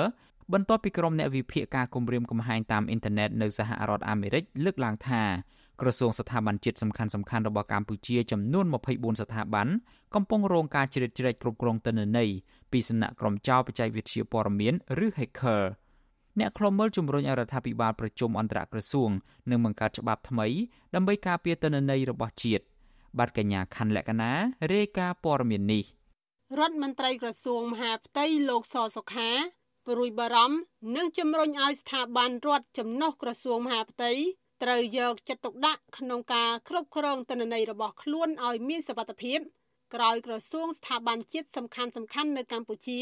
[0.52, 5.22] បន្ទាប់ពីក្រុមអ្នកវិភាគការគម្រាមកំហែងតាមអ៊ីនធឺណិតនៅសហរដ្ឋអាមេរិកលើកឡើងថា
[5.80, 9.68] ក្រសួងស្ថាប័នជាតិសំខាន់សំខាន់របស់កម្ពុជាចំនួន24ស្ថាប័ន
[10.14, 12.30] កំពុងរងការជ្រៀតជ្រែកគ្រប់គ្រងទិន្នន័យ
[12.72, 15.62] ពីសំណាក់ក្រុមចោរបច្ចេកវិទ្យាព័ត៌មានឬ hacker
[16.38, 19.10] អ្នកខ្លំមើលជំរុញឲ្យរដ្ឋាភិបាលប្រជុំអន្តរក្រសួង
[19.50, 20.46] និងបង្កើតច្បាប់ថ្មី
[20.94, 22.64] ដើម្បីការពារទិន្នន័យរបស់ជាតិ
[23.18, 24.32] បាទកញ្ញាខាន់លក្ខណា
[24.74, 25.84] រាយការណ៍ព័ត៌មាននេះ
[26.58, 29.30] រដ្ឋមន្ត្រីក្រសួងមហាផ្ទៃលោកសសុខា
[29.86, 30.58] ព្រួយបារម្ភ
[30.96, 34.12] និងជំរុញឲ្យស្ថាប័នរដ្ឋចំណុះក្រសួងមហាផ្ទៃ
[34.64, 39.38] ត្រូវយកចិត្តទុកដាក់ក្នុងការគ្រប់គ្រងទិន្នន័យរបស់ខ្លួនឲ្យមានសុវត្ថិភាព
[39.94, 43.00] ក្រោយក្រសួងស្ថាប័នជាតិសំខាន់សំខាន់នៅកម្ពុជា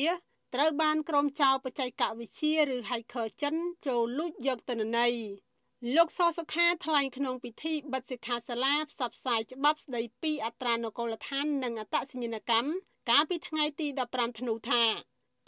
[0.55, 3.55] ត្រូវបានក្រុមចៅបច្ចេកវិទ្យាឬ Hacker ចិន
[3.87, 5.15] ចូលលួចយកទិន្នន័យ
[5.97, 12.71] លោកសសុខាថ្លែងក្នុងពិធីបិទសិក្ខាសាលាផ្សព្វផ្សាយច្បាប់ស្តីពីអត្រានុកូលដ្ឋាននិងអត្តសញ្ញាណកម្ម
[13.11, 14.83] កាលពីថ្ងៃទី15ធ្នូថា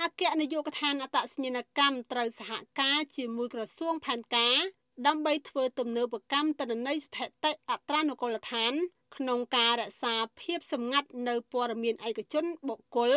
[0.02, 2.50] អគ្គនាយកដ្ឋានអត្តសញ្ញាណកម្មត្រូវសហ
[2.80, 4.58] ការជាមួយក្រសួងផែនការ
[5.06, 8.72] ដើម្បីធ្វើទំនើបកម្មទិន្នន័យស្ថិតិអត្រានុកូលដ្ឋាន
[9.16, 13.12] ក្នុងការរក្សាភាពសម្ងាត់នៅព័ត៌មានឯកជនបុគ្គល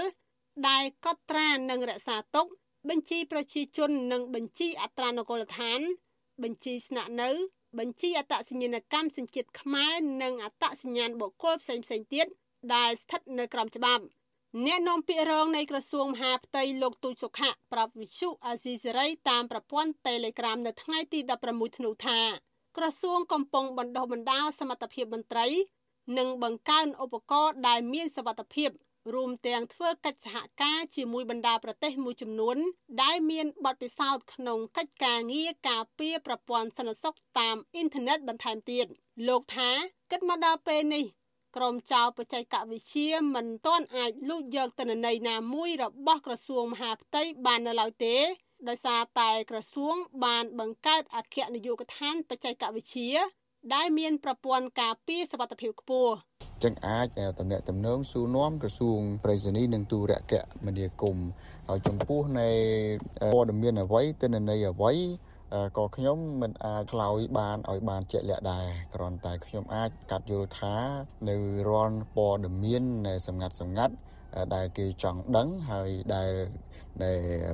[0.67, 2.45] ដែលកត់ត្រានិងរក្សាទុក
[2.89, 5.79] បញ្ជីប្រជាជននិងបញ្ជីអត្រានុកូលដ្ឋាន
[6.43, 7.29] បញ្ជីស្នាក់នៅ
[7.79, 12.27] បញ្ជីអត្តសញ្ញាណកម្មសញ្ជាតិខ្មែរនិងអត្តសញ្ញាណបុគ្គលផ្សេងៗទៀត
[12.75, 14.03] ដែលស្ថិតនៅក្រោមច្បាប់
[14.65, 22.19] អ្នកនាំពាក្យរងនៃក្រសួងមហាផ្ទៃលោកទូចសុខៈប្រាប់វិទ្យុអាស៊ីសេរីតាមប្រព័ន្ធ Telegram នៅថ្ងៃទី16ធ្នូថា
[22.77, 25.47] ក្រសួងកំពុងបណ្ដុះបណ្ដាលសមត្ថភាពមន្ត្រី
[26.17, 28.69] និងបង្កើនឧបករណ៍ដែលមានសវត្ថភាព
[29.13, 32.57] រួមទាំងធ្វើកិច្ចសហការជាមួយបណ្ដាប្រទេសមួយចំនួន
[33.03, 38.85] ដែលមានបទពិសោធន៍ក្នុងកិច្ចការងារការពារប្រព័ន្ធសន្តិសុខតាមអ៊ីនធឺណិតបន្ថែមទៀត
[39.27, 39.69] លោកថា
[40.11, 41.05] គិតមកដល់ពេលនេះ
[41.57, 48.15] ក្រុមចៅបច្ចេកវិទ្យាមិនទាន់អាចលូកយកទិន្នន័យណាមួយរបស់ក្រសួងមហាផ្ទៃបាននៅឡើយទេ
[48.69, 53.11] ដោយសារតែក្រសួងបានបង្កើតអគ្គនាយកដ្ឋានបច្ចេកវិទ្យា
[53.73, 56.13] ដែលមានប្រព័ន្ធការពារសវត្ថិភាពខ្ពស់
[56.63, 57.07] ចឹងអាច
[57.39, 60.33] តំណាក់តំណងសួរនាំក្រសួងប្រៃសណីនិងទូរគ
[60.65, 61.27] មនាគមន៍
[61.69, 62.49] ហើយចំពោះនៃ
[63.33, 64.91] ព័ត៌មានអ្វីទិន្នន័យអ្វី
[65.77, 70.75] ក៏ខ្ញុំមិនអាចឆ្លើយបានឲ្យបានជាក់លាក់ដែរគ្រាន់តែខ្ញុំអាចកាត់យល់ថា
[71.29, 71.35] នៅ
[71.69, 72.83] រាល់ព័ត៌មាន
[73.27, 73.93] សម្ងាត់សម្ងាត់
[74.55, 76.31] ដែលគេចង់ដឹងហើយដែល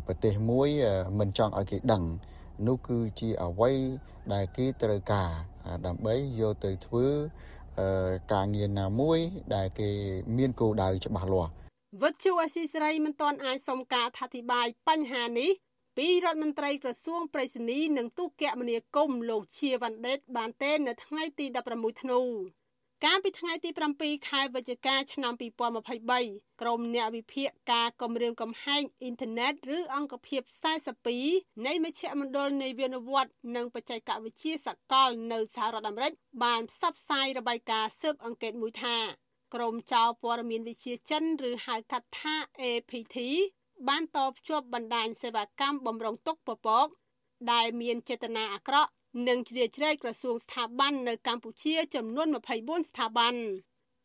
[0.08, 0.69] ប្រទេសមួយ
[1.19, 2.03] មិនចង់ឲ្យគេដឹង
[2.67, 3.71] នោះគឺជាអ្វី
[4.34, 5.29] ដែលគេត្រូវការ
[5.86, 7.06] ដើម្បីយកទៅធ្វើ
[8.34, 9.19] ការងារណាមួយ
[9.56, 9.89] ដែលគេ
[10.38, 11.51] មានគោលដៅច្បាស់លាស់
[12.01, 15.51] វិទ្យុអស៊ីសេរីមិនទាន់អាចសុំការអធិប្បាយបញ្ហានេះ
[15.97, 22.21] ពីរដ្ឋមន្ត្រីក្រសួងប្រៃសណីនិងទូកមនាគមន៍លោកជាវ៉ាន់ដេតបានទេនៅថ្ងៃទី16ធ្នូ
[23.06, 25.34] កាលពីថ្ងៃទី7ខែវិច្ឆិកាឆ្នាំ
[25.97, 30.41] 2023ក្រុមអ្នកវិភាគការគម្រាមកំហែងអ៊ីនធឺណិតឬអង្គភាព
[31.03, 38.97] 42នៃមជ្ឈមណ្ឌលនៃវិនវត្តនិងបច្ចេកវិទ្យាសកលនៅសហរដ្ឋអាមេរិកបានផ្សព្វផ្សាយរបាយការណ៍ស៊ើបអង្កេតមួយថា
[39.53, 43.17] ក្រុមចៅព័ត៌មានវិទ្យាចិនឬហៅកាត់ថា APT
[43.89, 46.87] បានតភ្ជាប់បណ្ដាញសេវាកម្មបំរុងទុកពពក
[47.51, 48.91] ដែលមានចេតនាអាក្រក់
[49.27, 53.35] និងជ្រៀតជ្រែកក្រសួងស្ថាប័ននៅកម្ពុជាចំនួន24ស្ថាប័ន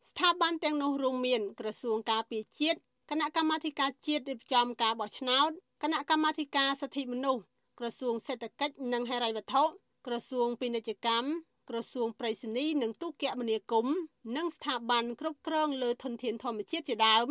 [0.09, 5.49] ស្ថាប័នទាំងនោះរួមមានក្រសួងការពារជាតិគណៈកម្មាធិការជាតិរៀបចំការបោះឆ្នោត
[5.83, 7.43] គណៈកម្មាធិការសិទ្ធិមនុស្ស
[7.79, 9.63] ក្រសួងសេដ្ឋកិច្ចនិងហិរញ្ញវត្ថុ
[10.07, 11.27] ក្រសួងពាណិជ្ជកម្ម
[11.69, 13.95] ក្រសួងប្រៃសណីនិងទូកមនាគមន៍
[14.35, 17.27] និងស្ថាប័នគ្រប់គ្រងលើធនធានធម្មជាតិជាដើម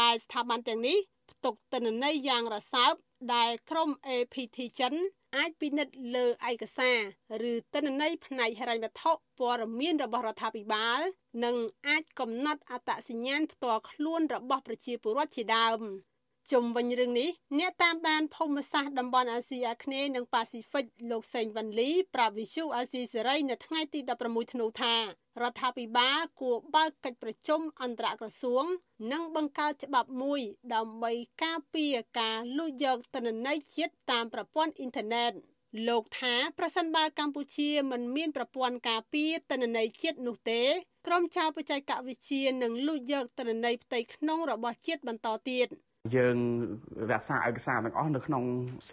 [0.00, 2.94] ដែលស្ថាប័នទាំងនេះផ្ទុកទិន្នន័យយ៉ាងរសើប
[3.34, 4.94] ដែលក្រុម APT ចិន
[5.36, 6.90] អាចពិនិត្យលើឯកសា
[7.42, 11.00] រឬទិន្នន័យផ្នែកហិរញ្ញវត្ថុព័ត៌មានរបស់រដ្ឋាភិបាល
[11.44, 11.56] និង
[11.88, 15.80] អាចកំណត់អត្តសញ្ញាណផ្ទាល់ខ្លួនរបស់ប្រជាពលរដ្ឋជាដើម
[16.52, 24.94] ជុំវិញរឿងនេះអ្នកតាមដានភូមិសាស្ត្រតំបន់អាស៊ីអាគ្នេយ៍និងប៉ាស៊ីហ្វិកលោកសេងវ៉ាន់លីប្រាប់វិសុអាស៊ីសេរីនៅថ្ងៃទី16ធ្នូថា
[25.42, 28.64] រដ្ឋាភិបាលគួរបើកកិច្ចប្រជុំអន្តរក្រសួង
[29.12, 30.40] និងបង្កើតច្បាប់មួយ
[30.74, 35.32] ដើម្បីការពារការលួចយកទិន្នន័យជាតិតាមប្រព័ន្ធអ៊ីនធឺណិត
[35.88, 40.62] លោកថាប្រសិនបើកម្ពុជាមិនមានប្រព័ន្ធការពារទិន្នន័យជាតិនោះទេ
[41.06, 45.66] ក្រុមចៅបច្ចេកវិទ្យានឹងលួចយកទិន្នន័យផ្ទៃក្នុងរបស់ជាតិបន្តទៀត
[46.12, 46.36] យើង
[47.10, 48.42] រក្សាឯកសារទាំងអស់នៅក្នុង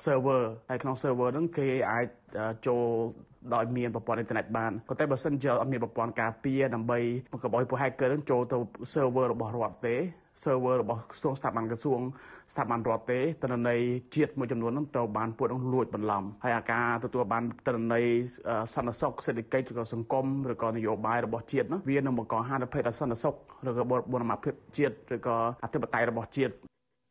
[0.03, 2.05] server ហើយក្នុង server ហ្នឹងគេអាច
[2.67, 2.83] ចូល
[3.53, 6.99] ដោយមានប្រព័ន្ធអ៊ីនធឺណិតបានក៏តែបើសិនជាអត់មានប្រព័ន្ធការពារដើម្បី
[7.43, 8.57] កុំឲ្យពួក hacker ហ្នឹងចូលទៅ
[8.93, 9.95] server របស់រដ្ឋទេ
[10.43, 12.01] server របស់ក្រសួងស្ថាប័នក្រសួង
[12.53, 13.79] ស្ថាប័នរដ្ឋទេតនន័យ
[14.15, 18.05] ជាតិមួយចំនួនហ្នឹងត្រូវបានពួកហ្នឹងលួចបន្លំហើយអាការទទួលបានតនន័យ
[18.73, 23.35] សន្តិសុខសេដ្ឋកិច្ចឬក៏សង្គមឬក៏នយោបាយរបស់ជាតិហ្នឹងវានឹងបង្កហានិភ័យដល់សន្តិសុខ
[23.67, 26.53] ឬក៏បរមភាពជាតិឬក៏អធិបតេយ្យរបស់ជាតិ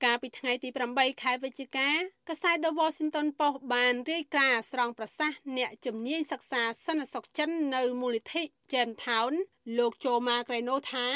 [0.05, 1.89] កាលពីថ្ងៃទី8ខែវិច្ឆិកា
[2.29, 9.33] កាសែត The Washington Post បានរាយការណ៍ស្រង់ប្រសាសន៍អ្នកជំនាញសិក្សាសន្តិសុខចិននៅមូលនិធិ Gentown
[9.79, 11.07] លោកโจម៉ាក្រេណូថា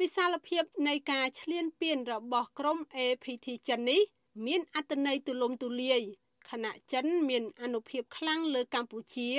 [0.00, 4.00] វិសាលភាពនៃការឈ្លានពានរបស់ក្រុម APT ចិននេះ
[4.46, 6.02] មានអត្តន័យទូលំទូលាយ
[6.50, 9.30] ខណៈចិនមានអនុភាពខ្លាំងលើកម្ពុជា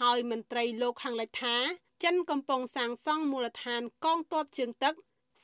[0.00, 1.56] ហើយមន្ត្រីលោកខាងលិចថា
[2.04, 4.94] ចិនកំពុងសាងសង់មូលដ្ឋានកងទ័ពជើងទឹក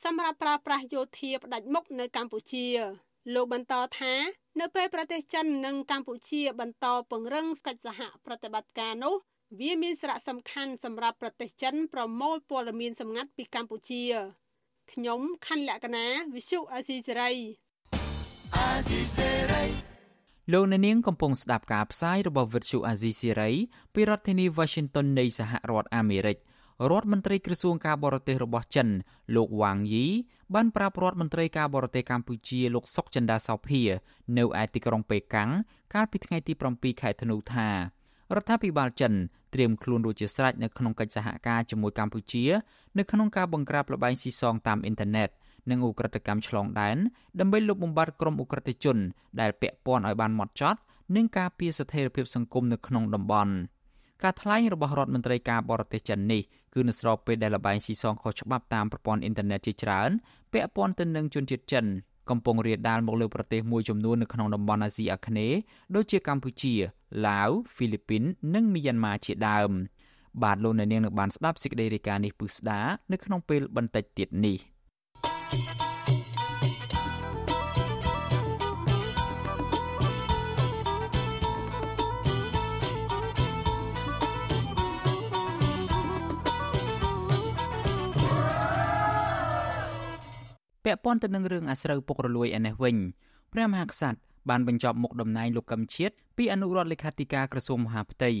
[0.03, 2.67] សម្រាប់ប្រើប្រាស់យោធាផ្ដាច់មុខនៅកម្ពុជា
[3.33, 4.13] លោកបន្តថា
[4.59, 9.15] នៅពេលប្រទេសចិននិងកម្ពុជាបន្តពង្រឹងកិច្ចសហប្រតិបត្តិការនោះ
[9.59, 14.03] វាមានសារៈសំខាន់សម្រាប់ប្រទេសចិនប្រមូលព័ត៌មានសម្ងាត់ពីកម្ពុជា
[14.91, 17.31] ខ្ញុំខណ្ឌលក្ខណាវិសុអាស៊ីសេរី
[18.55, 19.63] អាស៊ីសេរី
[20.53, 23.51] លោកអ្នកនាងកំពុងស្ដាប់ការផ្សាយរបស់វិទ្យុអាស៊ីសេរី
[23.93, 26.37] ពីរដ្ឋធានី Washington នៃសហរដ្ឋអាមេរិក
[26.91, 28.87] រដ្ឋមន្ត្រីក្រសួងការបរទេសរបស់ចិន
[29.35, 30.05] លោកវ៉ាងយី
[30.55, 33.81] បានប្រាប់រដ្ឋមន្ត្រីការបរទេសកម្ពុជាលោកសុកចិន្តាសោភា
[34.37, 35.49] នៅឯទីក្រុងប៉េកាំង
[35.93, 39.13] កាលពីថ្ងៃទី7ខែធ្នូថារដ្ឋាភិបាលចិន
[39.53, 42.45] ត្រៀមខ្លួនរួចជាស្រេចនៅក្នុងកិច្ចសហការជាមួយកម្ពុជា
[42.97, 45.29] នៅក្នុងការបង្ក្រាបលបែងស៊ីសងតាមអ៊ីនធឺណិត
[45.69, 46.97] និងឧក្រិដ្ឋកម្មឆ្លងដែន
[47.39, 48.97] ដើម្បីលុបបំបាត់ក្រុមឧក្រិដ្ឋជន
[49.41, 50.79] ដែលពាក់ព័ន្ធឲ្យបានហ្មត់ចត់
[51.15, 53.53] និងការពារស្ថិរភាពសង្គមនៅក្នុងតំបន់
[54.21, 56.41] ការថ្លែងរបស់រដ្ឋមន្ត្រីការបរទេសចិននេះ
[56.73, 60.09] គឺនៅស្របពេលដែលលបែងស៊ីសងខុសច្បាប់តាមប្រព័ន្ធអ៊ីនធឺណិតជាច្រើន
[60.53, 61.85] ពាក់ព័ន្ធទៅនឹងជនជាតិចិន
[62.29, 65.57] កំពុងរាលដាលមកលើប្រទេសមួយចំនួននៅក្នុងតំបន់អាស៊ីអាគ្នេយ៍
[65.95, 66.73] ដូចជាកម្ពុជា
[67.27, 68.23] ឡាវហ្វីលីពីន
[68.55, 69.71] និងមីយ៉ាន់ម៉ាជាដើម
[70.43, 74.57] បាទលោកអ្នកនាងនឹងបានស្ដាប់សេចក្តីរាយការណ៍នេះពឹស្ដានៅក្នុងពេលបន្តិចទៀតនេះ
[90.83, 92.97] ពាក់ព័ន្ធទៅនឹងរឿងអាស្រូវពុករលួយឯនេះវិញ
[93.53, 94.19] ព្រះមហាក្សត្រ
[94.49, 98.31] បានបញ្ចប់មុខតំណែងលោកកឹមជាតិពីអនុរដ្ឋលេខាធិការក្រសួងមហាផ្ទៃ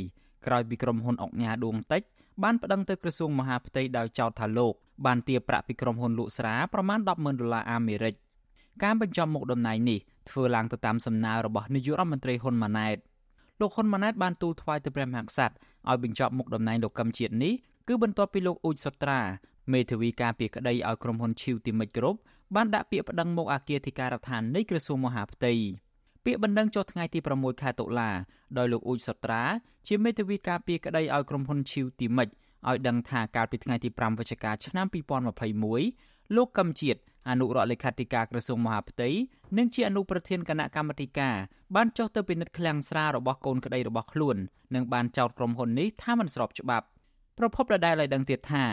[0.45, 2.01] ក្រោយពីក្រុមហ៊ុនអុកញ៉ាដួងតិច
[2.43, 4.73] បានប្តឹងទៅក្រសួងមហាផ្ទៃដោយចោទថាលោក
[5.05, 8.15] បានទារប្រាក់ពីក្រុមហ៊ុនលក់ស្រាប្រមាណ100000ដុល្លារអាមេរិក
[8.83, 12.97] ការបញ្ចប់មុខតំណែងនេះធ្វើឡើងទៅតាមសំណើរបស់នាយករដ្ឋមន្ត្រីហ៊ុនម៉ាណែត
[13.59, 15.53] លោកហ៊ុនម៉ាណែតបានទូលថ្វាយទៅព្រះមហាក្សត្រ
[15.89, 17.53] ឲ្យបញ្ចប់មុខតំណែងលោកកឹមជាតិនេះ
[17.87, 19.19] គឺបន្ទាប់ពីលោកអ៊ូចសុត្រា
[19.73, 22.19] មេធាវីការពីក្តីឲ្យក្រុមហ៊ុនឈីវទីមិចគ្រប់
[22.55, 25.53] បានដាក់ពាក្យប្តឹងមកអគារធិការដ្ឋាននៃក្រសួងមហាផ្ទៃ
[26.25, 28.11] ពាក្យបណ្ដឹងចុះថ្ងៃទី6ខែតុលា
[28.57, 29.43] ដោយលោកអ៊ូចសត្រា
[29.87, 32.27] ជាមេធាវីការពីក្តីឲ្យក្រុមហ៊ុនឈីវទីមិច
[32.69, 34.87] ឲ្យដឹងថាកាលពីថ្ងៃទី5វិច្ឆិកាឆ្នាំ
[35.61, 39.09] 2021លោកកឹមជាតិអនុរដ្ឋលេខាធិការក្រសួងមហាផ្ទៃ
[39.57, 41.35] និងជាអនុប្រធានគណៈកម្មាធិការ
[41.75, 44.37] បានចុះទៅពិនិត្យឃ្លាំងស្រារបស់កូនក្តីរបស់ខ្លួន
[44.75, 46.85] និងបានចោទក្រុមហ៊ុននេះថាមិនស្របច្បាប់
[47.37, 48.63] ប្រពន្ធដដែលឲ្យដឹងទៀតថា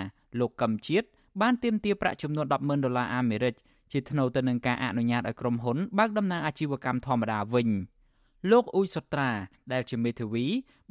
[0.40, 1.07] លោកកឹមជាតិ
[1.40, 3.55] បានទាមទារប្រាក់ចំនួន100000ដុល្លារអាមេរិក
[3.92, 7.68] ជាថ្នូវទៅនឹងការអនុញ្ញាតឲ្យក្រុមហ៊ុនបើកដំណើរអាជីវកម្មធម្មតាវិញ
[8.50, 9.31] លោកអ៊ុយសុត្រា
[9.72, 10.44] ដែលជាមេធាវី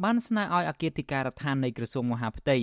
[0.03, 2.57] បានស្នើឲ្យអគារធិការដ្ឋាននៃក្រសួងមហាផ្ទៃ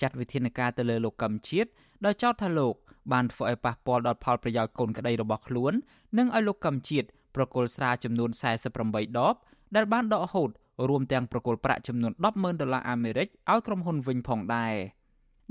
[0.00, 1.70] ចាត់វិធានការទៅលើលោកកឹមជាតិ
[2.04, 2.74] ដោយចោទថាលោក
[3.12, 5.72] បានធ្វើឲ្យប៉ះពាល់ដល់ផលប្រយោជន៍កូនក្តីរបស់ខ្លួន
[6.18, 8.30] និងឲ្យលោកកឹមជាតិប្រគល់ស្រាចំនួន
[8.74, 9.34] 48ដប
[9.76, 10.50] ដែលបានដកហូត
[10.88, 14.74] រួមទាំងប្រគល់ប្រាក់ចំនួន100000ដុល្លារអាមេរិកឲ្យក្រុមហ៊ុនវិញផងដែរ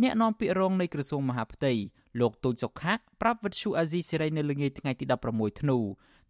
[0.02, 1.74] អ្នកនាំពាក្យរងនៃក្រសួងមហាផ្ទៃ
[2.20, 5.78] លោកទូចសុខៈប្រាប់វិទ្យុអាស៊ីសេរីនៅល្ងាចថ្ងៃទី16ធ្នូ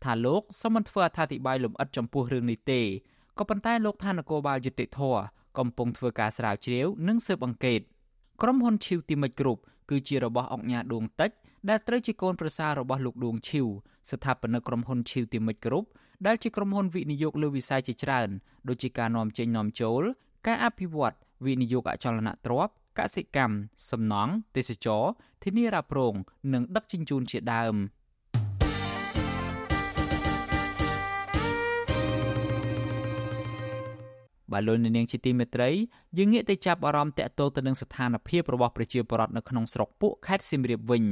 [0.03, 2.81] ថាលោកសមមិនធ្វើអត្ថាធិប្បាយលម្អិតចំពោះរឿងនេះទេ
[3.39, 5.01] ក៏ប៉ុន្តែលោកថានគរបាលយុតិធធ
[5.57, 7.81] កំពុងធ្វើការស្រាវជ្រាវនិងស៊ើបអង្កេត
[8.41, 9.57] ក្រុមហ៊ុនឈីវទីមិចគ្រុប
[9.89, 11.31] គឺជារបស់អង្គញាដួងតិច
[11.69, 13.67] ដែលត្រូវជាកូនប្រសាររបស់លោកដួងឈីវ
[14.09, 15.83] ស្ថាបនិកក្រុមហ៊ុនឈីវទីមិចគ្រុប
[16.27, 18.29] ដែលជាក្រុមហ៊ុនវិនិយោគលើវិស័យជាច្រើន
[18.67, 20.01] ដូចជាការនាំចេញនាំចូល
[20.47, 23.55] ការអភិវឌ្ឍវិនិយោគអចលនទ្រព្យ កសិកម្ម
[23.89, 25.03] សំណង់ទេសចរ
[25.43, 26.15] ធានារ៉ាប់រង
[26.53, 27.75] និងដឹកជញ្ជូនជាដើម
[34.51, 35.69] បាទលោកនាងជាទីមេត្រី
[36.17, 41.03] យើងងាកទៅចាប់អារម្មណ៍តកតទៅនឹងស្ថានភាពរបស់ប្រជាពលរដ្ឋនៅក្នុងស្រុកពួកខេត្តសៀមរាបវិញ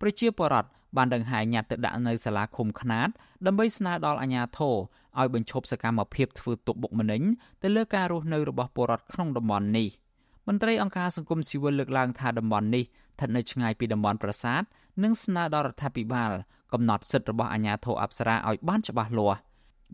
[0.00, 3.08] ប្រជាពលរដ្ឋបានដង្ហែញត្តិទៅដាក់នៅសាលាឃុំខ្នាត
[3.46, 4.74] ដើម្បីស្នើដល់អាជ្ញាធរ
[5.18, 7.22] ឲ្យបញ្ឈប់សកម្មភាពធ្វើទុកបុកម្នេញ
[7.62, 9.88] ទៅលើការរស់នៅរបស់ពលរដ្ឋក្នុងតំបន់នេះ។
[10.48, 14.62] មន្ត្រីអង្គការសង្គមស៊ីវិលលើកឡើងថាតំបន់នេះស្ថិតនៅឆ្ងាយពីតំបន់ប្រាសាទ
[15.02, 16.30] និងស្នើដល់រដ្ឋាភិបាល
[16.72, 19.38] កំណត់សិទ្ធិរបស់អាជ្ញាធរអប្សរាឲ្យបានច្បាស់លាស់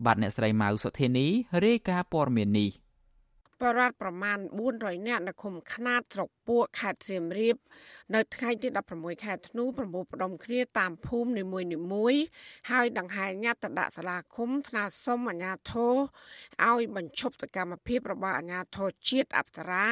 [0.05, 1.27] បាទអ្នកស្រីម៉ៅសុធានី
[1.65, 2.69] រាយការណ៍ព័ត៌មាននេះ
[3.63, 4.37] បរដ្ឋប្រមាណ
[4.73, 7.55] 400នាក់នៅឃុំខ្នាតស្រុកពួកខេត្តសៀមរាប
[8.15, 12.15] នៅថ្ងៃទី16ខែធ្នូប្រមូលផ្ដុំគ្នាតាមភូមិនីមួយនីមួយ
[12.71, 15.95] ហើយដង្ហែញត្តិទៅដាក់សាលាឃុំថ្នាក់សុំអាជ្ញាធរ
[16.69, 19.85] ឲ្យបញ្ឈប់សកម្មភាពរបស់អាជ្ញាធរជាតិអប្សរា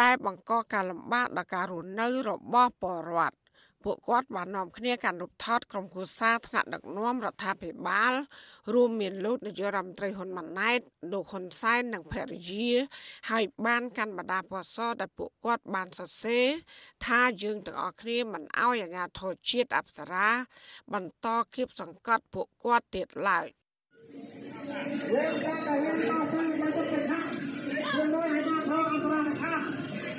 [0.00, 3.43] ដែលបង្កការលំបាកដល់ការរស់នៅរបស់ពលរដ្ឋ
[3.84, 8.12] ពួកគាត់បាននាំគ្នាកាន់រូបថតក្រុមគូសាថ្នាក់ដឹកនាំរដ្ឋាភិបាល
[8.74, 10.80] រួមមានលោកនាយករដ្ឋមន្ត្រីហ៊ុនម៉ាណែត
[11.12, 12.70] លោកហ៊ុនសែននិងភរិយា
[13.30, 16.46] ហើយបានកាន់បដាពសដែលពួកគាត់បានសរសេរ
[17.06, 20.28] ថាយើងទាំងអស់គ្នាមិនអោយអាជ្ញាធរជាតិអប្សរា
[20.92, 23.46] បន្តគៀបសង្កត់ពួកគាត់ទៀតឡើយ
[25.12, 27.24] យើងក៏តែហ៊ានតស៊ូមកទុកប្រឆាំង
[27.94, 29.62] ជាមួយអាជ្ញាធរអន្តរជាតិ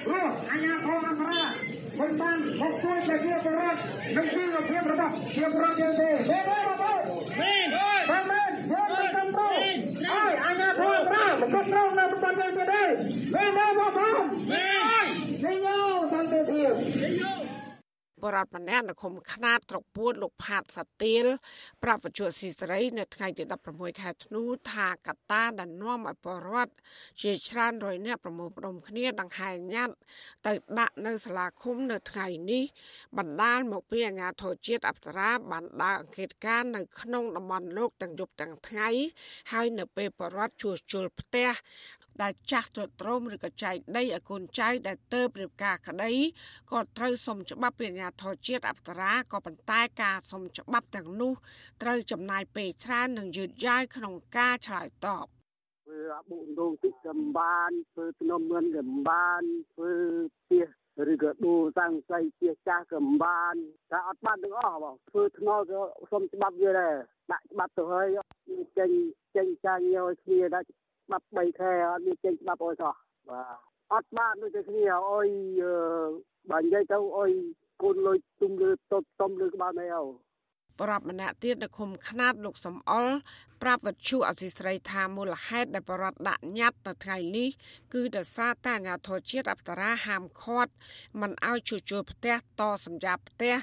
[0.03, 1.84] ព្រោះអាជ្ញាធរអន្តរជាតិមិនបានមកជួយប្រជាពលរដ្ឋនិងជីវភាពរបស់ប្រជាពលរដ្ឋយើងទេទេទេបងប្អូនមែនមែនមែនយើងមិនត្រឹមត្រូវហើយអាជ្ញាធរអន្តរ
[11.05, 15.05] ជាតិមិនគ្រប់គ្រងនៅប្រព័ន្ធយើងទេមែនទេបងប្អូនមែន
[15.43, 15.77] នេះយោ
[16.11, 17.44] សន្តិភាពនេះយោ
[18.23, 21.25] បរដ្ឋម្នាក់នៅឃុំខ្នាតត្រពួតលោកផាតសាទៀល
[21.83, 26.73] ប្រាប់វិទ្យុស៊ីសេរីនៅថ្ងៃទី16ខែធ្នូថាកត្តាដែលនាំឲ្យបរដ្ឋ
[27.21, 29.95] ជាច្រើនរយនាក់ប្រមូលផ្ដុំគ្នាដង្ហែញ៉ាត់
[30.45, 32.63] ទៅដាក់នៅសាលាឃុំនៅថ្ងៃនេះ
[33.17, 38.89] បណ្ដាលមកពីអាជ្ញាធរជាតិអប្សរាបានដើរអង្កេតការណ៍នៅក្នុងតំបន់លោកទាំងយប់ទាំងថ្ងៃ
[39.51, 41.49] ហើយនៅពេលបរដ្ឋជួសជុលផ្ទះ
[42.21, 46.11] ដែលចាស់ទ្រុឌទ្រោមឬក៏ចែកដីឲ្យកូនចៅដែលទៅរៀបការក្តី
[46.71, 51.33] ក៏ត្រូវសុំច្បាប់ពីអាជ្ញាធរជាតិអប្សរាក៏ប៉ុន្តែការសុំច្បាប់ទាំងនោះ
[51.81, 55.25] ត្រូវចំណាយពេលច្រើននិងយឺតយ៉ាវក្នុងការឆ្លើយតប
[55.85, 59.41] ធ្វើអាបុរងទីកំបានធ្វើធ្នមមិនកំបាន
[59.73, 59.93] ធ្វើ
[60.37, 60.65] ផ្ទះ
[61.11, 63.55] ឬក៏ដួលសាំងសៃផ្ទះចាស់កំបាន
[63.91, 66.95] តែអត់បានទាំងអស់បងធ្វើថ្នល់ក៏សុំច្បាប់វាដែរ
[67.31, 68.07] ដាក់ច្បាប់ទៅហើយ
[68.77, 68.91] ចេញ
[69.35, 70.67] ចេញចាញ់ឲ្យគ្នាដាក់
[71.05, 72.93] ច្បាប់3ខែអត់មានចេញច្បាប់អីសោះ
[73.29, 73.57] បាទ
[73.93, 75.27] អត់បានដូចតែគ្នាអុយ
[76.51, 77.31] បើនិយាយទៅអុយ
[77.81, 80.05] កូនលុយទុំលើតុតតំលើក្បាលណែអោ
[80.81, 83.15] ប្រាប់ម្នាក់ទៀតនៅឃុំខ្នាតលោកសំអល់
[83.61, 87.49] ប្រាប់វិទ្យុអសីស្រីថាមូលហេតុដែលបរដ្ឋដាក់ញត្តិនៅថ្ងៃនេះ
[87.93, 90.71] គឺដោយសារតែអាញាធរជាតិអប្សរាហាមឃាត់
[91.21, 93.55] មិនឲ្យជួសជុលផ្ទះតសម្រាប់ផ្ទះ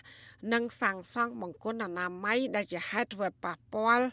[0.53, 4.07] និងសាងសង់បង្គន់អនាម័យដែលជាហេតុធ្វើប៉ះពាល់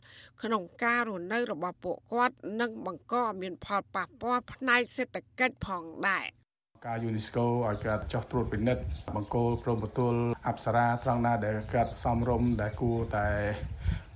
[0.43, 6.38] ក្នុងការរស់នៅរបស់ពួកគាត់និងបង្កឲ្យមានផលប៉ះពាល់ផ្នែកសេដ្ឋកិច្ចផងដែរ
[6.87, 8.83] ការយូនីស្កូឲ្យគាត់ចោះត្រួតពិនិត្យ
[9.15, 10.13] បង្គោលព្រមទទួល
[10.47, 13.27] អប្សរាត្រង់ណាដែលគាត់សំរុំដែលគួរតែ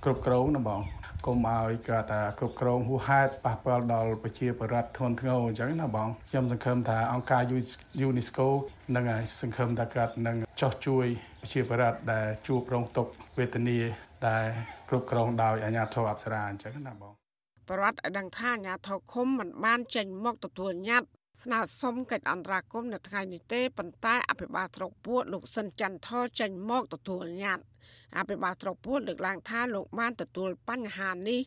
[0.04, 0.80] គ្រប់គ្រងណាបង
[1.26, 7.42] កុំឲ្យគាត់គ្រប់គ្រងហួសហេតុប៉ះពាល់ដល់ប្រជាពលរដ្ឋធ្ងន់ធ្ងរអញ្ចឹងណាបងខ្ញុំសង្ឃឹមថាអង្គការ
[8.00, 8.48] យូនីស្កូ
[8.96, 9.04] នឹង
[9.40, 11.06] សង្ឃឹមថាគាត់នឹងចោះជួយ
[11.40, 13.78] ប្រជាពលរដ្ឋដែលជួបរងទុក្ខវេទនា
[14.28, 14.44] ដែល
[14.88, 17.12] គ្រប់គ្រងដោយអាជ្ញាធរអប្សរាអញ្ចឹងណាបង
[17.68, 27.64] បរដ្ឋឲ្យដឹងថាអាជ្ញាធរឃុំមិនបានចេញមកទទួលញត្តិ ស្នើសុំកិច្ចអន្តរាគមន៍នៅថ្ងៃនេះទេប៉ុន្តែអភិបាលស្រុកពួតលោកសិនច័ន្ទថចេញមកទទួលញត្តិ
[28.18, 31.40] អភិបាលស្រុកពួតលើកឡើងថាលោកបានទទួលបញ្ហានេះ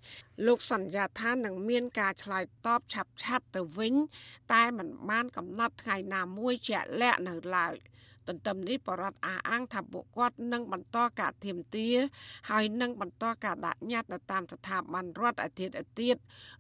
[0.48, 3.96] លោកសន្យាថានឹងមានការឆ្លើយតបឆាប់ឆាប់ទៅវិញ
[4.54, 7.76] តែมันបានកំណត់ថ្ងៃណាមួយជាក់លាក់នៅឡើយ។
[8.28, 11.90] ទន្ទឹមនេះបរដ្ឋអះអាងថាពួកគាត់នឹងបន្តការធៀមទា
[12.50, 16.16] ហើយនឹងបន្តការដាក់ញត្តិនៅតាមស្ថាប័នរដ្ឋអាទិតអាទិត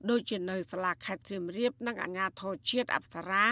[0.09, 3.45] ដូចជានៅសាលាខេត្តសៀមរាបនិងអាជ្ញាធរជាតិអប្សរា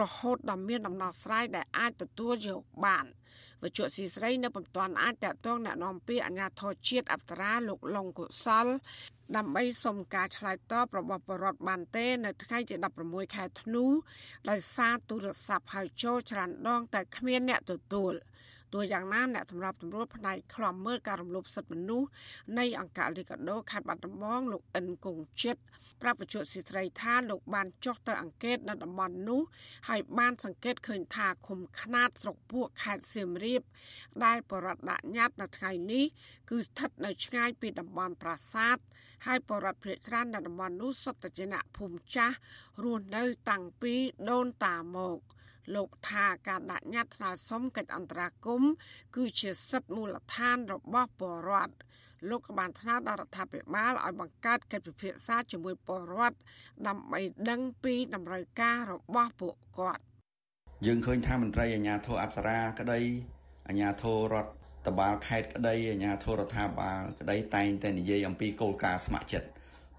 [0.00, 3.06] រហូតដល់មានដំណោះស្រាយដែលអាចទទួលយកបាន
[3.62, 8.66] វជ្ជស៊ីស្រីនៅពុំទាន់អាចតតងណែនាំពីអាជ្ញាធរជាតិអប្សរាលោកលងកុសល
[9.36, 13.84] ដើម្បីសុំការឆ្លើយតបរបស់បរដ្ឋបានទេ នៅថ្ងៃទី16ខែធ្នូ
[14.50, 18.12] ដោយសារទូរស័ព្ទហៅចូលច្រើនដងតែគ្មានអ្នកទទួល
[18.74, 22.08] ទោះយ៉ាងណាអ្នកសម្របសម្រួលផ្នែកខ្លំមើលការរំលោភសិទ្ធិមនុស្ស
[22.58, 25.56] នៃអង្គការលីកាដូខេត្តបាត់ដំបងលោកអិនគង្ជិត
[26.02, 29.42] ប្រាប់វិទ្យុស៊ីស្រីថាលោកបានចុះទៅអង្កេតនៅតំបន់នោះ
[29.88, 33.62] ហើយបានសង្កេតឃើញថាឃុំខ្នាតស្រុកពួកខេត្តសៀមរាប
[34.24, 36.04] ដែលបរដ្ឋដាក់ញត្តិនៅថ្ងៃនេះ
[36.50, 38.76] គឺស្ថិតនៅឆ្ងាយពីតំបន់ប្រាសាទ
[39.26, 42.36] ហើយបរដ្ឋភ្នាក់ច្រើននៅតំបន់នោះសុទ្ធតែជាអ្នកភូមិចាស់
[42.82, 43.94] រស់នៅតាំងពី
[44.30, 45.18] ដូនតាមក
[45.74, 48.72] លោកថាការដាក់ញត្តិស្នើសុំកិច្ចអន្តរាគមន៍
[49.16, 51.74] គឺជាសិទ្ធិមូលដ្ឋានរបស់ពលរដ្ឋ
[52.30, 56.38] លោកក៏បានថ្នើដល់រដ្ឋាភិបាលឲ្យបង្កើតកិច្ចពិភាក្សាជាមួយពលរដ្ឋ
[56.88, 60.02] ដើម្បីដឹងពីតម្រូវការរបស់ពួកគាត់
[60.86, 63.00] យើងឃើញថាមន្ត្រីអាជ្ញាធរអប្សរាក្តី
[63.68, 64.50] អាជ្ញាធររដ្ឋ
[64.86, 69.48] តបាលខេត្តក្តីអាជ្ញាធររដ្ឋាភិបាលក្តីតែងតែនិយាយអំពីគោលការណ៍ស្ម័គ្រចិត្ត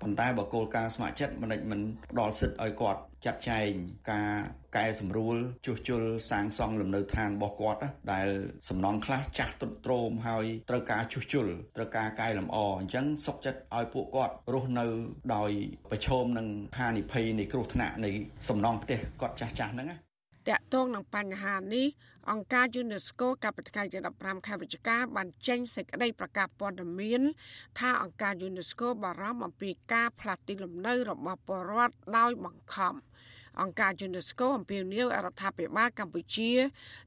[0.05, 3.69] ប៉ុន្តែបើគោលការណ៍ស្ម័គ្រចិត្តមិនមិនផ្ដល់សិទ្ធឲ្យគាត់ចាត់ចែង
[4.11, 4.29] ការ
[4.77, 7.79] កែសម្រួលជួសជុលសាងសង់លំនៅឋានរបស់គាត់
[8.13, 8.27] ដែល
[8.69, 14.85] សំណង់ខ្លះចាស់ទ្រុឌទ្រោមហើយត្រូវការជួសជុលត្រូវការកែលម្អអញ្ចឹងសុខចិត្តឲ្យពួកគាត់រស់នៅ
[15.35, 15.51] ដោយ
[15.91, 16.47] ប្រឈមនឹង
[16.79, 18.09] ហានិភ័យនៃគ្រោះថ្នាក់នៃ
[18.49, 20.04] សំណង់ផ្ទះគាត់ចាស់ចាស់ហ្នឹងណា
[20.49, 21.87] តកតងនឹងបញ្ហានេះ
[22.31, 27.21] អង្គការ UNESCO កាលពីថ្ងៃទី15ខែវិច្ឆិកាបានចេញសេចក្តីប្រកាសព័ត៌មាន
[27.79, 32.93] ថាអង្គការ UNESCO បារម្ភអំពីការផ្លាស់ទីលំនៅរបស់ពលរដ្ឋដោយបង្ខំ
[33.61, 36.51] អង្គការ UNESCO អំពាវនាវរដ្ឋាភិបាលកម្ពុជា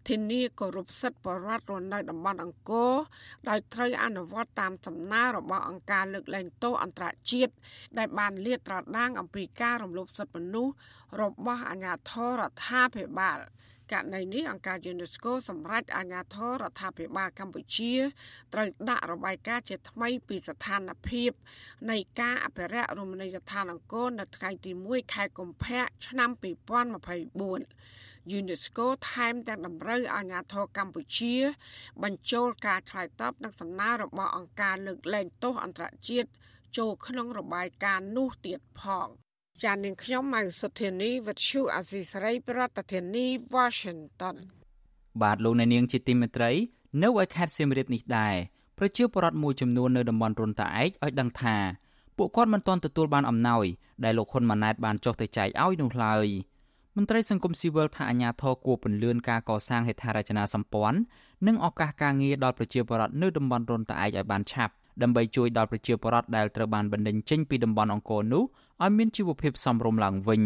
[0.09, 2.95] ធានាគោរពសិទ្ធិបរិវត្តរស់នៅតំបន់អង្គរ
[3.49, 7.53] ដោយត្រូវអនុវត្តតាមសំណើរបស់អង្គការលើកលែងទោសអន្តរជាតិ
[7.99, 10.75] ដែលបានលាតត្រដាងអំពីការរំលោភសិទ្ធិមនុស្ស
[11.23, 13.39] របស់អាជ្ញាធររដ្ឋាភិបាល
[13.93, 17.95] ករណីនេះអង្គការ UNESCO សម្រេចអាជ្ញាធររដ្ឋាភិបាលកម្ពុជា
[18.53, 21.31] ត្រូវដាក់របាយការណ៍ជាថ្មីពីស្ថានភាព
[21.91, 31.35] នៃការអភិរក្សរមណីយដ្ឋានអង្គរនៅថ្ងៃទី1ខែកុម្ភៈឆ្នាំ2024 UNESCO ថែមទាំងតម្រូវឲ្យអាជ្ញាធរកម្ពុជា
[32.03, 36.29] បញ្ចូលការឆ្លើយតបនឹងសំណើរបស់អង្គការលើកលែងទោសអន្តរជាតិ
[36.79, 39.09] ចូលក្នុងរបាយការណ៍នោះទៀតផង
[39.65, 44.37] ចាននាងខ្ញុំម៉ៅសុធានីវិទ្យុអាស៊ីសេរីប្រធានាធិបតី Washington
[45.23, 46.51] បាទលោកអ្នកនាងជាទីមេត្រី
[47.03, 48.35] នៅឯខេត្តសៀមរាបនេះដែរ
[48.79, 51.57] ប្រជាពលរដ្ឋមួយចំនួននៅតំបន់រុនតាឯកឲ្យដឹងថា
[52.17, 53.65] ពួកគាត់មិនទាន់ទទួលបានអំណោយ
[54.05, 56.27] ដែលលោកហ៊ុនម៉ាណែតបានចុះទៅចែកឲ្យនោះឡើយ
[56.97, 60.99] មន្ត្រីសង្គមស៊ីវិលថាអាញាធរគួរពន្លឿនការកសាងហេដ្ឋារចនាសម្ព័ន្ធ
[61.47, 68.45] និងឱកាសការងារដល់ប្រជាពលរដ្ឋនៅតំបន់រុនតាឯកឲ្យបានឆាប់ដើម្បីជួយដល់ប្រជាពលរដ្ឋដែលត្រូវបានបណ្តេញចេញពីតំបន់អង្គរនោះ
[68.85, 70.43] ឲ្យមានជីវភាពសមរម្យឡើងវិញ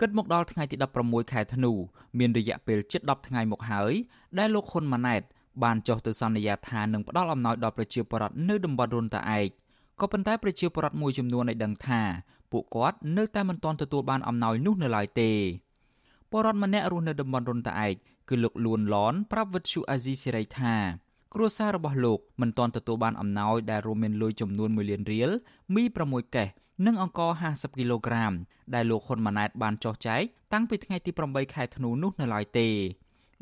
[0.00, 1.72] គិតមកដល់ថ្ងៃទី16ខែធ្នូ
[2.18, 3.92] មានរយៈពេលជិត10ថ្ងៃមកហើយ
[4.38, 5.22] ដែលលោកហ៊ុនម៉ាណែត
[5.62, 9.48] បានចុះទៅសន្យាថានឹងផ្ដល់អំណោយដល់ប្រជាពលរដ្ឋនៅតំបន់រុនតាឯក
[10.00, 12.00] ក៏ប៉ុន្តែប្រជាពលរដ្ឋមួយចំនួនឲ្យដឹងថា
[12.52, 15.32] ពួកគាត់នៅតែមិនទាន់ទទួលបានអំណោយនោះនៅឡើយទេ
[16.30, 17.94] ពលរដ្ឋម្នាក់រស់នៅតំបន់រុនតាឯក
[18.28, 20.74] គឺលោកលួនឡនប្រាប់វិទ្យុអាស៊ីសេរីថា
[21.36, 25.30] គ្រួសាររបស់លោកមិនទាន់ទទួលបានអំណោយដែលរួមមានលុយចំនួន1លានរៀល
[25.74, 26.48] មី6កេស
[26.86, 28.32] និងអង្ករ50គីឡូក្រាម
[28.74, 30.22] ដែលលោកហ៊ុនម៉ាណែតបានចោះចែក
[30.52, 32.68] តាំងពីថ្ងៃទី8ខែធ្នូនោះនៅឡើយទេ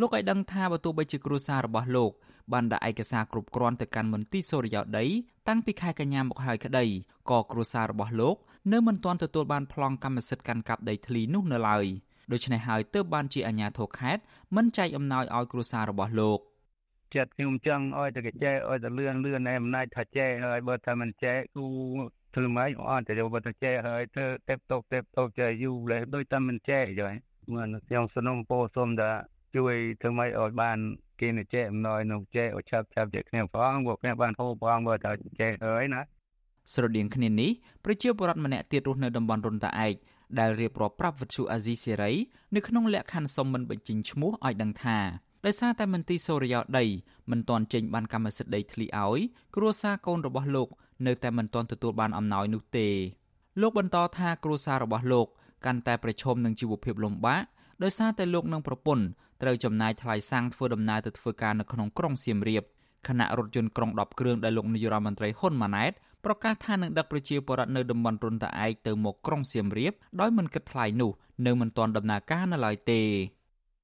[0.01, 2.11] លោកឲ្យដឹងថាបើទោះបីជាគ្រួសាររបស់លោក
[2.53, 5.07] បានដាក់ឯកសារគ្រប់គ្រាន់ទៅកាន់មន្ទីរសូរិយោដី
[5.49, 6.85] តាំងពីខែកញ្ញាមកហើយក្តី
[7.31, 8.37] ក៏គ្រួសាររបស់លោក
[8.73, 11.87] នៅមិនទាន់ទទួលបានប្លង់កម្មសិទ្ធិកាន់កាប់ដីធ្លីនោះនៅឡើយ
[12.33, 14.23] ដូច្នេះហើយទើបបានជាអាជ្ញាធរខេត្ត
[14.57, 16.41] មិនចែកអំណោយឲ្យគ្រួសាររបស់លោក
[17.15, 21.67] ចិត្តខ្ញុំចង់ឲ្យតែកចែឲ្យតែលឿនលឿនឯអំណាចថាចែហើយបើថាមិនចែគូ
[22.35, 27.11] ធ្វើម៉េចអត់តែយកទៅចែហើយធ្វើទេពតោទេពតោចែយូរលេដូចតែមិនចែចុះ
[27.55, 29.11] មិនខ្ញុំសនំពោសុំថា
[29.57, 30.79] ជួយធ្វើម៉េចឲ្យបាន
[31.21, 36.03] គេនឹងចែអំណោយនឹងចែឲ្យឆាប់ឆាប់ចែគ្នាផងពួកគ្នាបានហូបផងបើថាចែហើយណា
[36.73, 37.51] ស្រដៀងគ្នានេះ
[37.85, 39.95] ប្រជាពលរដ្ឋម្នាក់ទៀតរស់នៅតំបន់រុនតាឯក
[40.39, 42.13] ដែលរៀបរាប់ប្រាប់វិទ្យុអាស៊ីសេរី
[42.55, 44.99] នៅក្នុងលក្ខខណ្ឌសុំមិនបញ្ចេញឈ្មោះឲ្យដឹងថា
[45.47, 46.85] ដោយសារតែមន្ទីរសូរិយោដី
[47.31, 49.21] មិនទាន់ចេញបានកម្មសិទ្ធិដីធ្លីឲ្យ
[49.57, 50.69] គ្រួសារកូនរបស់លោក
[51.07, 52.89] នៅតែមិនទាន់ទទួលបានអំណោយនោះទេ
[53.61, 55.27] លោកបន្តថាគ្រួសាររបស់លោក
[55.67, 57.43] កាន់តែប្រឈមនឹងជីវភាពលំបាក
[57.83, 59.05] ដោយសារតែលោកនិងប្រពន្ធ
[59.43, 62.65] ត្រូវចំណាយថ្លៃសាំងធ្វើដំណើរទៅធ្វើការនៅក្នុងក្រុងសៀមរាប
[63.09, 65.93] ខណៈរថយន្តក្រុង10គ្រឿងដែលលោកនាយរដ្ឋមន្ត្រីហ៊ុនម៉ាណែត
[66.25, 71.11] ប្រកាសថានឹងដឹកប្រជាពលរដ្ឋនៅតំបន់រុនតាឯកទៅមកក្រុងសៀមរាបដោយមិនគិតថ្លៃនោះ
[71.47, 73.01] នៅមិនទាន់ដំណើរការនៅឡើយទេ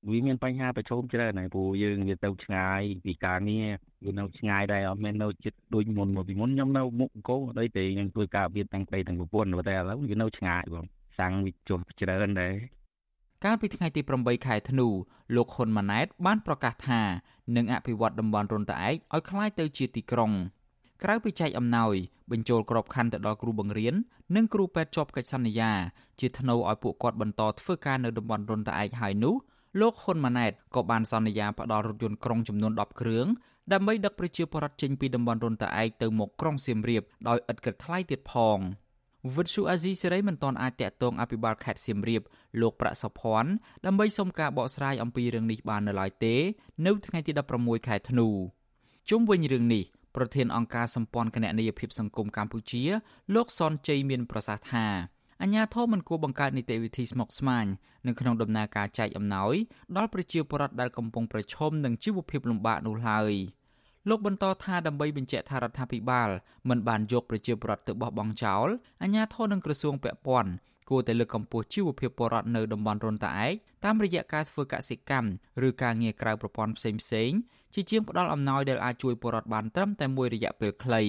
[0.10, 3.68] វាមានបញ្ហាប្រឈមច្រើនហើយព្រោះយើងវាទៅឆ្ងាយពីការងារ
[4.06, 10.86] វានៅឆ្ងាយដែរអត់មែននៅជិតដូចមុនមកពីមុនខ្ញុំនៅមុខអង្គរអីទេខ្ញុំធ្វើការវាទាំងប្តីទាំងប្រពន្ធតែឥឡូវវានៅឆ្ងាយបង
[11.20, 12.56] សាំងវាចុះច្រើនដែរ
[13.46, 14.88] កាលពីថ្ងៃទី8ខែធ្នូ
[15.36, 17.02] លោកហ៊ុនម៉ាណែតបានប្រកាសថា
[17.56, 20.32] នឹងអភិវឌ្ឍតំបន់រុនតាឯកឲ្យคล้ายទៅជាទីក្រុង
[21.04, 21.96] ក្រៅពីចែកអំណោយ
[22.32, 23.96] បញ្ចូលក្របខ័ណ្ឌទៅដល់គ្រូបង្រៀន
[24.36, 25.72] និងគ្រូពេទ្យជាប់កិច្ចសន្យា
[26.20, 29.36] ជាថ្នូវឲ្យពួកគាត់បន្តធ្វើការនៅតំបន់រុនតាឯកហើយនោះ
[29.81, 33.27] លោកហ៊ុនម៉ាណែតក៏បានសន្យាផ្ដល់រថយន្តក្រុងចំនួន10គ្រឿង
[33.73, 38.59] ដើម្បីដឹកប្រជាពលរដ្ឋចេញពីតំបន់រុនតាឯកទៅមកក្រុងសៀមរាបដោយឥតគិតថ្លៃទៀតផង
[39.37, 42.23] វិទ្យុអាស៊ីសេរីមិនទាន់អាចតាក់ទងអភិបាលខេត្តសៀមរាប
[42.61, 43.51] លោកប្រាក់សុភ័ណ្ឌ
[43.87, 46.35] ដើម្បីសុំការបកស្រាយអំពីរឿងនេះបាននៅឡើយទេ
[46.87, 48.29] នៅថ្ងៃទី16ខែធ្នូ
[49.11, 49.85] ជុំវិញរឿងនេះ
[50.17, 52.83] ប្រធានអង្គការសម្ព័ន្ធគណនេយ្យភាពសង្គមកម្ពុជា
[53.35, 54.87] លោកសនជ័យមានប្រសាសន៍ថា
[55.43, 57.67] អញ្ញាធមមិនគួរបង្កើតនីតិវិធីស្មុគស្មាញ
[58.07, 59.55] នៅក្នុងដំណើរការចែកអំណោយ
[59.97, 63.33] ដល់ប្រជាពលរដ្ឋដែលកំពុងប្រឈមនឹងជីវភាពលំបាកនោះឡើយ
[64.09, 66.29] លោកបន្តថាដើម្បីបញ្ជាក់ថារដ្ឋាភិបាល
[66.69, 68.69] មិនបានយកប្រជាពលរដ្ឋទៅបោះបង់ចោល
[69.03, 70.51] អញ្ញាធមនឹងក្រសួងពាក់ព័ន្ធ
[70.91, 73.53] គួរតែលើកកម្ពស់ជីវភាពពលរដ្ឋនៅតំបន់រុនតាឯក
[73.85, 75.29] តាមរយៈការធ្វើកសិកម្ម
[75.69, 77.39] ឬការងារក្រៅប្រព័ន្ធផ្សេងៗ
[77.75, 81.03] ជាជាងផ្ដល់អំណោយដែលអាចជួយពលរដ្ឋបានត្រឹមតែមួយរយៈពេលខ្លី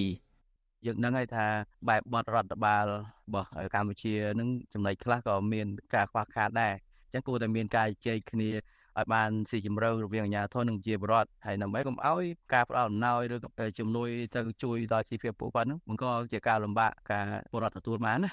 [0.86, 1.46] យើងដឹងហើយថា
[1.88, 2.94] បែបបទរដ្ឋបាលរ
[3.34, 6.74] បស់កម្ពុជានឹងចំណុចខ្លះក៏មានការខ្វះខាតដែរ
[7.04, 8.50] អញ្ចឹងគួរតែមានការជែកគ្នា
[8.98, 12.22] ឲ្យបានស៊ីជម្រៅរវាងអាជ្ញាធរនិងជាបរដ្ឋហើយដើម្បីកុំឲ្យ
[12.54, 13.36] ការផ្ដល់អំណោយឬ
[13.78, 18.30] ជំនួយទៅជួយដល់ជីវភាពពួកគាត់នោះបង្កជាការលំបាកការបរដ្ឋទទួលបានណា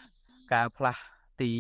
[0.54, 1.02] ការផ្លាស់
[1.42, 1.52] ទី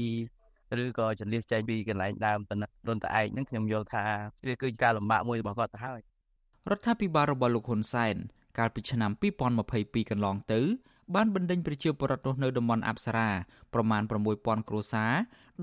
[0.84, 2.56] ឬក៏ចន្លោះចែងពីកន្លែងដើមទៅ
[2.88, 4.04] រុនតឯកហ្នឹងខ្ញុំយល់ថា
[4.48, 6.00] វាគឺជាការលំបាកមួយរបស់គាត់ទៅហើយ
[6.72, 8.16] រដ្ឋាភិបាលរបស់លោកហ៊ុនសែន
[8.58, 9.12] កាលពីឆ្នាំ
[9.62, 10.62] 2022កន្លងទៅ
[11.16, 13.30] បានបណ្ដេញប្រជាពលរដ្ឋរស់នៅតំបន់អប្សរា
[13.74, 14.02] ប្រមាណ
[14.36, 15.14] 6000គ្រួសារ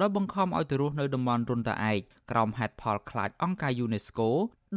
[0.01, 1.99] ដោយបង្ខំឲ្យទៅរស់នៅតំបន់រុនតាឯក
[2.31, 4.29] ក្រោមហេតុផលខ្លាចអង្គការ UNESCO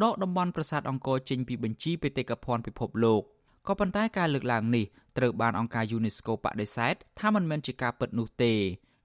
[0.03, 3.21] ដកតំបន់ប្រាសាទអង្គរចេញពីបញ្ជីបេតិកភណ្ឌពិភពលោក
[3.67, 4.85] ក៏ប៉ុន្តែការលើកឡើងនេះ
[5.17, 8.53] ត្រូវបានអង្គការ UNESCO បដិសេធថាមិនមែនជាការពិតនោះទេ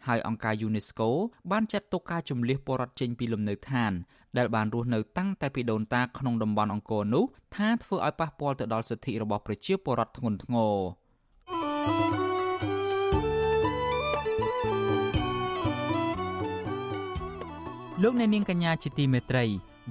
[0.07, 1.09] ហើយអង្គការ UNESCO
[1.51, 3.93] បានចាត់ទុកការជំលះពលរដ្ឋចេញពីលំនៅឋាន
[4.39, 7.25] ដែលបានរស់នៅតាំងតែពីដូនតាក្នុងតំបន់អង្គរនោះ
[7.57, 10.77] ថាធ្វើឲ្យប៉ះពាល់ទៅដល់សិទ្ធិរបស់ប្រជាពលរដ្ឋធ្ងន់ធ្ងរ
[18.03, 19.45] លោកអ្នកនាងកញ្ញាជាទីមេត្រី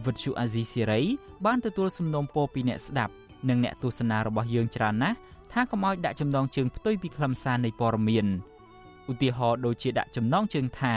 [0.05, 1.01] វិទ្យុអាស៊ីសេរី
[1.45, 3.14] បានទទួលសំណូមពរពីអ្នកស្ដាប់
[3.49, 5.18] និងអ្នកទស្សនារបស់យើងច្រើនណាស់
[5.53, 8.28] ថាកុំឲ្យដាក់ចំណងជើងផ្ទុយពីខ្លឹមសារនៃព័ត៌មាន
[9.12, 10.95] ឧទាហរណ៍ដូចជាដាក់ចំណងជើងថា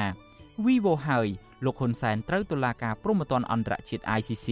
[0.65, 1.29] Vivo ហើយ
[1.65, 4.49] លោកហ៊ុនសែនត្រូវតុលាការព្រហ្មទណ្ឌអន្តរជាតិ ICC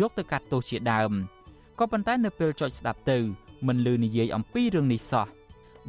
[0.00, 1.12] យកទៅកាត់ទោសជាដើម
[1.78, 3.18] ក៏ប៉ុន្តែនៅពេលចុចស្ដាប់ទៅ
[3.66, 5.26] មិនលឺនិយាយអំពីរឿងនេះសោះ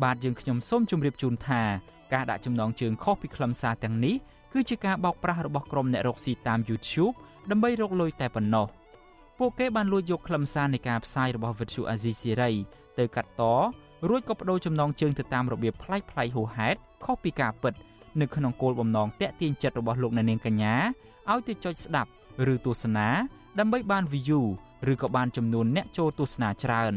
[0.04, 1.62] បាទយើងខ្ញុំសូមជម្រាបជូនថា
[2.14, 4.16] ការដាក់ចំណងជើងខុសពីខ្លឹមសារទាំងនេះ
[4.54, 7.16] គឺជាការបោកប្រាស់របស់ក្រុមអ្នករកស៊ីតាម YouTube
[7.52, 8.68] ដើម្បីរកលុយតែប៉ុណ្ណោះ
[9.40, 12.54] ពួកគេបានលួចយកខ្លឹមសារនៃការផ្សាយរបស់ Virtual Azizi Siri
[12.98, 13.44] ទៅកាត់ត
[14.08, 17.74] រួចក៏បដូរចំណងជើងទៅតាមរបៀបប្លែកៗហួសហេតុខុសពីការពិត
[18.22, 20.76] នៅក្នុងគោលបំណងតាក់ទាញចិត្តរបស់លោកអ្នកនាងកញ្ញា
[21.32, 22.10] ឲ្យទៅចុចស្ដាប់
[22.54, 23.08] ឬទស្សនា
[23.60, 24.42] ដើម្បីបាន view
[24.92, 26.94] ឬក៏បានចំនួនអ្នកចូលទស្សនាច្រើន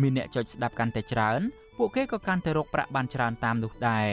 [0.00, 1.40] មានអ្នកចុចស្ដាប់កាន់តែច្រើន
[1.78, 4.08] ពួកគេក៏កាន់តែរកប្រាក់បានច្រើនតាមនោះដែរ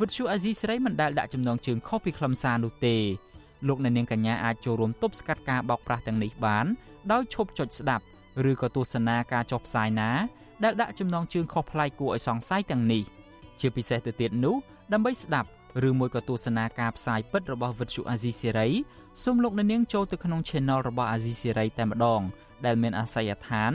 [0.00, 2.96] វិទ្យុអាស៊ីសេរីមិនដែលដាក់ចំណងជើងខុសពីខ្លឹមសារនោះទេ
[3.68, 6.66] លោកអ្នកនាងកញ្ញាអាចចូលរួមទប់ស្កាត់ការបោកប្រាស់ទាំងនេះបាន
[7.12, 8.04] ដោយឈប់ចុចស្ដាប់
[8.50, 10.10] ឬក៏ទស្សនាការចុះផ្សាយណា
[10.64, 13.02] ដែលដាក់ចំណងជើងខុសប្លែកគួរឲ្យសង្ស័យទាំងនេះ
[13.60, 14.56] ជាពិសេសទៅទៀតនោះ
[14.92, 15.48] ដើម្បីស្ដាប់
[15.88, 18.68] ឬមួយក៏ទស្សនាការផ្សាយពិតរបស់វិទ្យុអាស៊ីសេរី
[19.22, 22.20] សូមលោកអ្នកនាងចូលទៅក្នុង Channel របស់អាស៊ីសេរីតែម្ដង
[22.64, 23.72] ដែលមានអាសយដ្ឋាន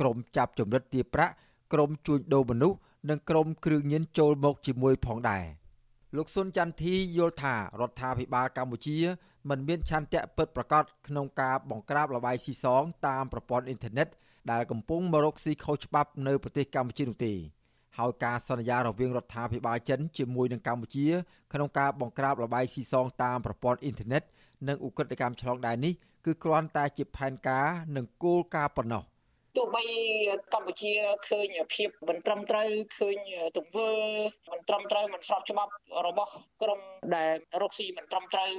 [0.00, 1.34] ក្រុមចាប់ចម្រិតទារប្រាក់
[1.72, 2.78] ក្រុមជួញដូរមនុស្ស
[3.10, 5.44] និងក្រុមគ្រឿងញៀនចូលមកជាមួយផងដែរ
[6.16, 8.98] លោកសុនចន្ទធីយល់ថារដ្ឋាភិបាលកម្ពុជា
[9.48, 14.08] មិនមានឆន្ទៈពិតប្រាកដក្នុងការបង្ក្រាបលបាយស៊ីសងតាមប្រព័ន្ធអ៊ីនធឺណិត
[14.50, 17.32] ដែលកំពុងមករកស៊ីខុសច្បាប់នៅប្រទេសកម្ពុជានោះទេ
[17.98, 21.06] ហើយការសន្យារវាងរដ្ឋាភិបាលចិនជាមួយនឹងកម្ពុជា
[21.52, 24.22] ក្នុងការបង្ក្រាបលបាយស៊ីសងតាមប្រព័ន្ធអ៊ីនធឺណិត
[24.68, 25.92] និងឧក្រិដ្ឋកម្មឆ្លងដែននេះ
[26.24, 27.66] គឺគ្រាន់តែជាផែនការ
[27.96, 29.02] និងគោលការណ៍ប៉ុណ្ណោះ
[29.56, 29.84] ទោះបី
[30.54, 30.92] កម្ពុជា
[31.28, 33.16] ឃើញភាពមិនត្រឹមត្រូវឃើញ
[33.56, 33.90] ទង្វើ
[34.52, 35.72] មិនត្រឹមត្រូវមិនស្របច្បាប់
[36.06, 36.32] របស់
[36.62, 36.80] ក្រម
[37.16, 38.50] ដែលរកស៊ីមិនត្រឹមត្រូវ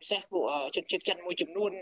[0.00, 0.44] ពិសេសពួក
[0.76, 1.72] ជនជាតិចិនមួយចំនួន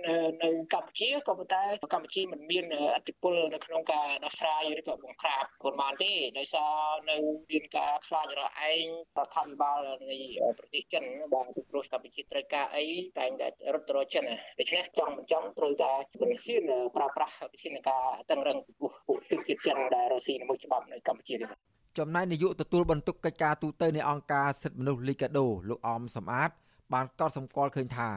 [0.43, 2.65] នៅកម្ពុជាក៏ប៉ុន្តែកម្ពុជាមិនមាន
[2.97, 6.75] អធិបុលនៅក្នុងការដោះស្រាយឬក៏បង្ក្រាបខ្លួនបានទេដោយសារ
[7.11, 7.17] នៅ
[7.51, 8.87] មានការខ្លាចរឯង
[9.19, 9.81] រដ្ឋាភិបាល
[10.11, 10.19] នៃ
[10.59, 12.85] ប្រទេសចិនបាទពីព្រោះកម្ពុជាត្រូវការអី
[13.19, 14.25] តែងតែរត់ទៅរកចិន
[14.59, 15.93] ដូច្នេះចង់មិនចង់ត្រូវតែ
[16.23, 21.51] មិនហ៊ានប្រើប្រាស់វិធានការតឹងរឹងពីពួកជនជាតិចិនដែលរស់ស៊ីនៅមុខច្បាប់នៅកម្ពុជានេះ
[21.99, 26.51] ចំណែកនាយកទទួលបន្ទុកកិច្ចការទូតនៃអង្គការសិទ្ធិមនុស្សលីកាដូលោកអមសំអាត
[26.93, 28.09] បានកត់សម្គាល់ឃើញថា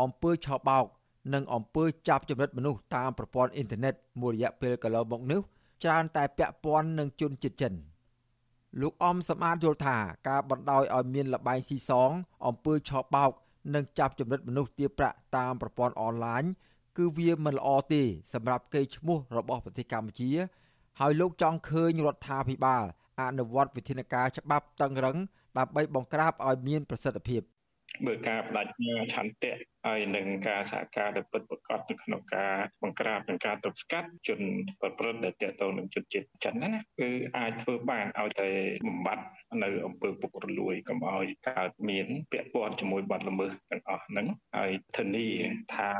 [0.00, 0.86] អំពើឆោបោក
[1.34, 5.40] និងអំពើចាប់ចម្រិតមនុស្សតាមប្រព័ន្ធអ៊ីនធឺណិតមួយរយៈពេលកន្លងមកនេះ
[5.84, 7.74] ច្រើនតែពាក់ព័ន្ធនឹងជនជាតិចិន
[8.80, 9.96] លោកអមសំអាតយល់ថា
[10.28, 12.10] ការបណ្ដោយឲ្យមានលបែងស៊ីសង
[12.46, 13.30] អំពើឆោបោក
[13.74, 16.42] និងចាប់ចម្រិតមនុស្សទារប្រាក់តាមប្រព័ន្ធអនឡាញ
[16.96, 20.30] គឺវាមិនល្អទេសម្រាប់កេរ្តិ៍ឈ្មោះរបស់ប្រទេសកម្ពុជា
[21.00, 22.84] ហើយលោកចង់ឃើញរដ្ឋាភិបាល
[23.20, 25.16] អនុវត្តវិធានការច្បាប់តឹងរឹង
[25.58, 27.42] ដើម្បីបង្ក្រាបឲ្យមានប្រសិទ្ធភាព
[28.06, 29.54] មើលការបដិញ្ញាឆន្ទៈ
[29.86, 34.40] ហើយនឹងការសហការដែលពិតប្រាកដនៅក្នុងការបង្ក្រាបនិងការទប់ស្កាត់ជន
[34.80, 36.70] ប្រព្រឹត្តដែលទាក់ទងនឹងជនជាតិចិនណា
[37.00, 38.50] គឺអាចធ្វើបានឲ្យតែ
[38.86, 39.26] បំបត្តិ
[39.62, 44.26] នៅអំពើពុករលួយកុំឲ្យកើតមានពាក់ព័ន្ធជាមួយបទល្មើសទាំងអស់ហ្នឹង
[44.56, 45.28] ហើយធានា
[45.74, 45.92] ថា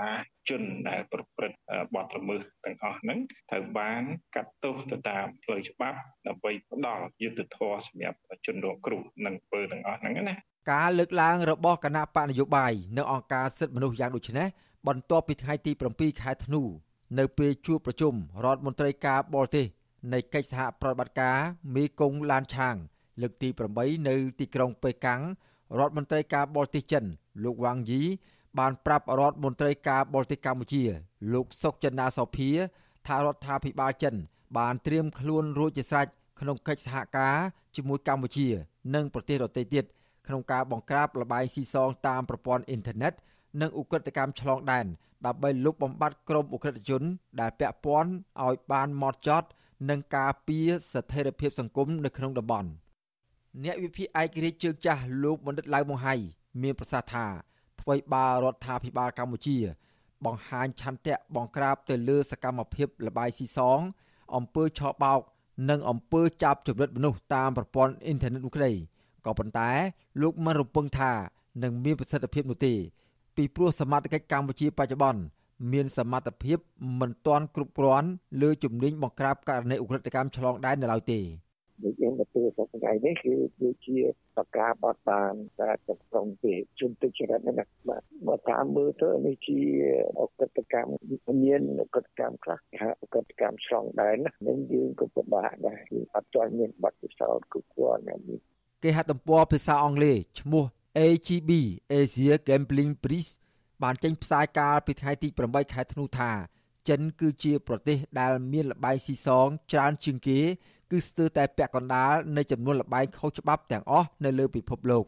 [0.49, 1.59] ជនដែលប្រព្រឹត្ត
[1.95, 3.19] បទល្មើសទាំងអស់ហ្នឹង
[3.51, 4.03] ត្រូវបាន
[4.35, 10.37] កាត់ទោសទៅតាមផ្លូវច្បាប់ដើម្បីផ្ដល់យុត្តិធម៌សម្រាប់ជនរងគ្រោះនឹងពើទាំងអស់ហ្នឹងណា
[10.71, 14.49] ការលើកឡើងរបស់គណៈបកនយោបាយនៅអង្គការសិទ្ធិមនុស្សយ៉ាងដូចនេះ
[14.87, 16.63] បន្ទាប់ពីថ្ងៃទី7ខែធ្នូ
[17.19, 19.67] នៅពេលជួបប្រជុំរដ្ឋមន្ត្រីការបរទេស
[20.13, 21.37] នៃកិច្ចសហប្រតិបត្តិការ
[21.75, 22.77] មេគង្គឡានឆាង
[23.21, 23.49] លើកទី
[23.79, 25.21] 8នៅទីក្រុងប៉េកាំង
[25.79, 27.05] រដ្ឋមន្ត្រីការបរទេសចិន
[27.45, 28.03] លោកវ៉ាងយី
[28.59, 30.83] បានប្រាប់រដ្ឋមន្ត្រីការបរទេសកម្ពុជា
[31.33, 32.51] លោកសុកចិន្តាសោភា
[33.07, 34.15] ថារដ្ឋាភិបាលចិន
[34.59, 36.07] បានត្រៀមខ្លួនរួចជាស្រេច
[36.41, 37.37] ក្នុងកិច្ចសហការ
[37.77, 38.49] ជាមួយកម្ពុជា
[38.95, 39.85] និងប្រទេសដទៃទៀត
[40.27, 43.13] ក្នុងការបង្ក្រាបលបែងស៊ីសងតាមប្រព័ន្ធអ៊ីនធឺណិត
[43.61, 44.87] និងឧក្រិដ្ឋកម្មឆ្លងដែន
[45.27, 47.03] ដើម្បីលុបបំបាត់ក្រុមឧក្រិដ្ឋជន
[47.41, 48.11] ដែលពាក់ព័ន្ធ
[48.45, 49.49] ឲ្យបានម៉ត់ចត់
[49.91, 52.69] និងការពារស្ថិរភាពសង្គមនៅក្នុងតំបន់
[53.65, 56.15] អ្នកវិភាគឯករាជ្យជើងចាស់លោកបណ្ឌិតឡៅម៉ុងហៃ
[56.63, 57.27] មានប្រសាសន៍ថា
[57.81, 59.59] ថ្មីបារដ្ឋាភិបាលកម្ពុជា
[60.25, 63.81] បង្ហាញឆន្ទៈបង្ក្រាបទៅលើសកម្មភាពលបាយស៊ីសង
[64.37, 65.21] អំពើឆបោក
[65.71, 68.73] និងអំពើចាប់ជំរិតមនុស្សតាមប្រព័ន្ធអ៊ីនធឺណិតនោះក្តី
[69.27, 69.71] ក៏ប៉ុន្តែ
[70.23, 71.13] លោកមិនរំពឹងថា
[71.63, 72.75] នឹងមានប្រសិទ្ធភាពនោះទេ
[73.37, 75.23] ពីព្រោះសមត្ថកិច្ចកម្ពុជាបច្ចុប្បន្ន
[75.73, 76.59] មានសមត្ថភាព
[77.01, 78.09] មិនទាន់គ្រប់គ្រាន់
[78.43, 81.21] លើជំនាញបង្ក្រាបករណីឧក្រិដ្ឋកម្មឆ្លងដែននៅឡើយទេ
[81.85, 82.25] ដូចយើងទៅ
[82.57, 83.99] សប្តាហ៍នេះគឺដូចជា
[84.39, 87.57] បកាបត់បានការចប្រងពីជនទុច្ចរិតហ្នឹង
[87.89, 89.61] បាទបើតាមមើលទៅនេះជា
[90.21, 90.93] អកតកម្ម
[91.45, 98.17] មានអកតកម្មខ្លះថាអកតកម្មឆ្លងដែនហ្នឹងយើងក៏ពិបាកដែរគឺអត់ទាន់មានបទពិសោធន៍គ្រប់គ្រាន់ណា
[98.83, 100.65] គេហទំព័រភាសាអង់គ្លេសឈ្មោះ
[100.99, 101.51] AGB
[102.01, 103.31] Asia Gambling Prize
[103.83, 106.31] បានចេញផ្សាយកាលពីថ្ងៃទី8ខែធ្នូថា
[106.89, 110.41] ចិនគឺជាប្រទេសដែលមានលបែងស៊ីសងច្រើនជាងគេ
[110.91, 115.05] គឺស្ទើរតែពាក់កណ្ដាលនៃចំនួនលបែងខុសច្បាប់ទាំងអស់នៅលើពិភពលោក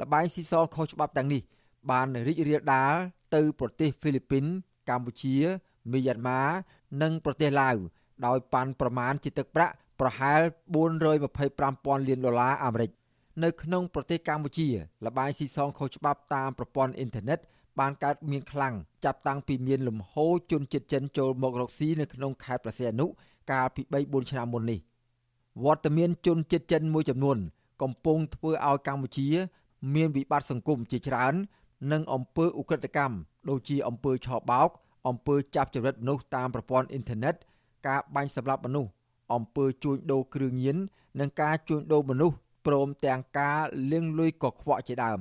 [0.00, 1.42] លបែងស៊ីសងខុសច្បាប់ទាំងនេះ
[1.90, 2.94] បានរីករាលដាល
[3.34, 4.44] ទៅប្រទេសហ្វីលីពីន
[4.88, 5.36] កម្ពុជា
[5.92, 6.42] មីយ៉ាន់ម៉ា
[7.02, 7.76] និងប្រទេសឡាវ
[8.26, 10.40] ដោយប៉ាន់ប្រមាណជាទឹកប្រាក់ប្រហែល
[11.24, 12.90] 425,000លានដុល្លារអាមេរិក
[13.44, 14.68] នៅក្នុងប្រទេសកម្ពុជា
[15.04, 17.38] លបាយស៊ីសងខុសច្បាប់តាមប្រព័ន្ធអ៊ីនធឺណិត
[17.78, 18.74] បានកើតមានខ្លាំង
[19.04, 23.06] ចាប់តាំងពីមានលំហូរជនជាតិចិនចូលមករកស៊ីនៅក្នុងខេត្តព្រះសីហនុ
[23.50, 24.78] កាលពី3 4ឆ្នាំមុននេះ
[25.64, 27.38] វត្តមានជនជាតិចិនមួយចំនួន
[27.82, 29.28] កំពុងធ្វើឲ្យកម្ពុជា
[29.94, 31.34] មានវិបត្តិសង្គមជាច្រើន
[31.92, 33.16] និងអំពើឧក្រិដ្ឋកម្ម
[33.48, 34.70] ដូចជាអំពើឆបោក
[35.08, 37.34] អំពើចាប់ចរិតមនុស្សតាមប្រព័ន្ធអ៊ីនធឺណិត
[37.86, 38.90] ការបាញ់សម្លាប់មនុស្ស
[39.34, 40.76] អំពើជួញដូរគ្រឿងញៀន
[41.20, 42.36] និងការជួញដូរមនុស្ស
[42.68, 43.60] ព្រមទាំងការ
[43.92, 45.20] លាងលុយកខ្វក់ជាដើម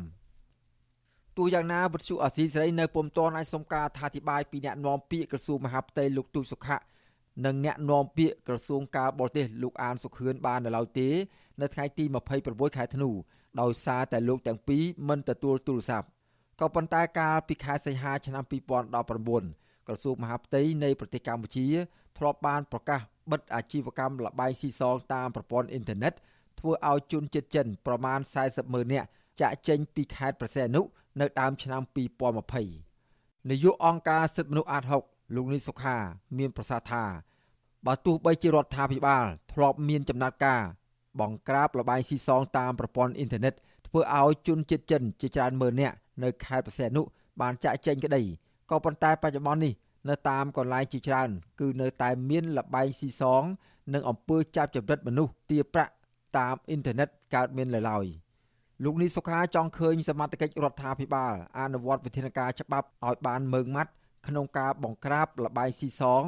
[1.37, 6.77] ទោះយ៉ាងណាវិទ្យុអាស៊ីសេរីនៅពុំទាន់អាចសុំការអធិប្បាយពីអ្នកនាំពាក្យក្រសួងមហាផ្ទៃលោកទូចសុខៈ
[7.45, 11.09] និងអ្នកនាំពាក្យក្រសួងការបរទេសលោកអានសុខឿនបាននៅឡើយទេ
[11.61, 12.05] នៅថ្ងៃទី
[12.41, 13.09] 26ខែធ្នូ
[13.61, 16.07] ដោយសារតែលោកទាំងពីរមិនទទួលទូរស័ព្ទ
[16.59, 18.43] ក៏ប៉ុន្តែកាលពីខែសីហាឆ្នាំ
[19.11, 21.67] 2019ក្រសួងមហាផ្ទៃនៃប្រទេសកម្ពុជា
[22.17, 26.13] ធ្លាប់បានប្រកាសបិទអាជីវកម្មលបែងស៊ីសងតាមប្រព័ន្ធអ៊ីនធឺណិត
[26.59, 29.07] ធ្វើឲ្យជនជាតិចិនប្រមាណ40ម៉ឺននាក់
[29.41, 30.81] ចាក់ចេញពីខេត្តប្រសេនុ
[31.19, 31.81] នៅដើមឆ្នាំ
[32.45, 35.97] 2020នាយកអង្គការសិទ្ធិមនុស្សអាត6លោកនីសុខា
[36.37, 37.03] មានប្រសាសន៍ថា
[37.85, 40.61] បើទោះបីជារដ្ឋាភិបាលធ្លាប់មានចំណាត់ការ
[41.19, 43.53] បង្ក្រាបលបែងស៊ីសងតាមប្រព័ន្ធអ៊ីនធឺណិត
[43.87, 47.01] ធ្វើឲ្យជនជាតិចិនជាច្រើនម៉ឺននាក់នៅខេត្តប្រសេនុ
[47.41, 48.21] បានចាក់ចេញក្តី
[48.69, 49.73] ក៏ប៉ុន្តែបច្ចុប្បន្ននេះ
[50.09, 51.29] នៅតាមកន្លែងជាច្រើន
[51.59, 53.43] គឺនៅតែមានលបែងស៊ីសង
[53.93, 55.91] និងអំពើចាប់ចម្រិតមនុស្សទាប្រាក់
[56.37, 58.05] តាមអ៊ីនធឺណិតកើតមាននៅឡើយ
[58.83, 63.91] លោកនីសុខាចង់ឃើញសមត្ថកិច្ចរដ្ឋាភិបាលអនុវត្តវិធានការច្បាប់ឲ្យបានម៉ឺងម៉ាត់
[64.27, 66.23] ក្នុងការបង្ក្រាបលបែងស៊ីសង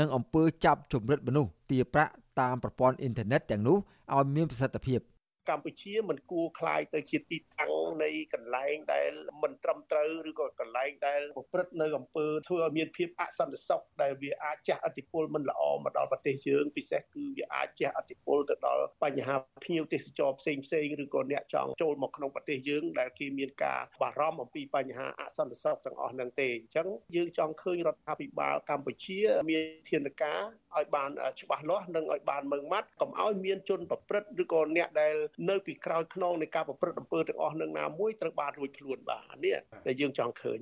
[0.00, 3.76] និងអំពើចាប់ជំរិតមនុស្សទាប្រាក់តាមប្រព័ន្ធអ៊ីនធឺណិតទាំងនោះ
[4.14, 5.00] ឲ្យមានប្រសិទ្ធភាព
[5.49, 7.71] កម្ពុជាមិនគួរคลายទៅជាទីតាំង
[8.03, 9.11] នៃកន្លែងដែល
[9.43, 29.19] មិនត្រឹមត្រូវឬក៏កន្លែងដែលប្រព្រឹត្តនៅអំពើធ្វើឲ្យមានភាពអសន្តិសុខដែលវាអាចជះឥទ្ធិពលមិនល្អមកដល់ប្រទេសយើងពិសេសគឺវាអាចជះឥទ្ធិពលទៅដល់បញ្ហាភ្ញៀវទេសចរផ្សេងផ្សេងឬក៏អ្នកចង់ចូលមកក្នុងប្រទេសយើងដែលគេមានការបារម្ភអំពីបញ្ហាអសន្តិសុខទាំងអស់ហ្នឹងទេអញ្ចឹងយើងចង់ឃើញរដ្ឋាភិបាលកម្ពុជា
[29.49, 30.41] មានធានការ
[30.75, 31.09] ឲ្យបាន
[31.41, 35.15] ច្បាស់លាស់និងឲ្យបានម៉ឺងម៉ាត់កុំឲ្យមានជនប្រព្រឹត្តឬក៏អ្នកដែល
[35.48, 40.58] នៅពីក្រោយខ្នងនៃការប្រព្រឹត្តអំពើទាំងអស់នឹងណាមួយត្រូវបានរួចខ្លួនបាទនេះដែលយើងចង់ឃើញ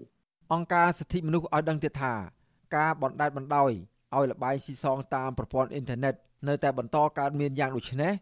[0.52, 2.14] អង្គការសិទ្ធិមនុស្សឲ្យដឹងទៀតថា
[2.76, 3.70] ការបណ្តែតបណ្ដោយ
[4.16, 6.14] ឲ្យលបាយស៊ីសងតាមប្រព័ន្ធអ៊ីនធឺណិត
[6.48, 8.12] នៅតែបន្តកើតមានយ៉ាងដូចនេះ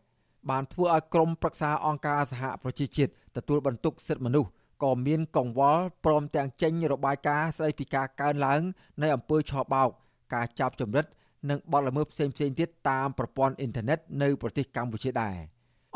[0.50, 4.50] បានធ្វើឲ្យក្រមប្រឹក្សាអង្គការសហប្រជាជាតិទទួលបន្ទុកសិទ្ធិមនុស្ស
[4.84, 8.60] ក៏មានកង្វល់ព្រមទាំងចេញរបាយការណ៍ស្ដីពីការកើនឡើង
[9.02, 9.88] នៃអំពើឆបោក
[10.34, 11.06] ការចាប់ចម្រិត
[11.50, 15.36] និងបទល្មើសផ្សេងៗទៀតតាមប្រព័ន្ធអ៊ីនធឺណិតនៅប្រទេសកម្ពុជាដែរ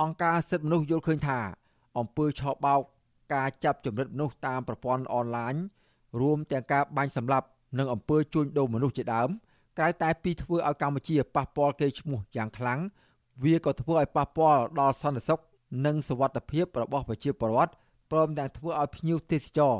[0.00, 1.38] អង្គការសិទ្ធិមនុស្សយល់ឃើញថា
[1.98, 2.80] អំពើឆបោក
[3.34, 5.54] ការចាប់ចម្រិតមនុស្សតាមប្រព័ន្ធអនឡាញ
[6.20, 7.46] រួមទាំងការបាញ់សម្លាប់
[7.78, 9.28] និងអំពើជួញដូរមនុស្សជាដើម
[9.78, 12.80] ក្រៅតែពីធ្វើឲ្យកម្ពុជាប៉ះពាល់កេរ្តិ៍ឈ្មោះយ៉ាងខ្លាំង
[13.44, 15.40] វាក៏ធ្វើឲ្យប៉ះពាល់ដល់សន្តិសុខ
[15.86, 17.72] និងសុវត្ថិភាពរបស់ប្រជាពលរដ្ឋ
[18.10, 19.74] ព្រមទាំងធ្វើឲ្យភ្ញៀវទេសចរ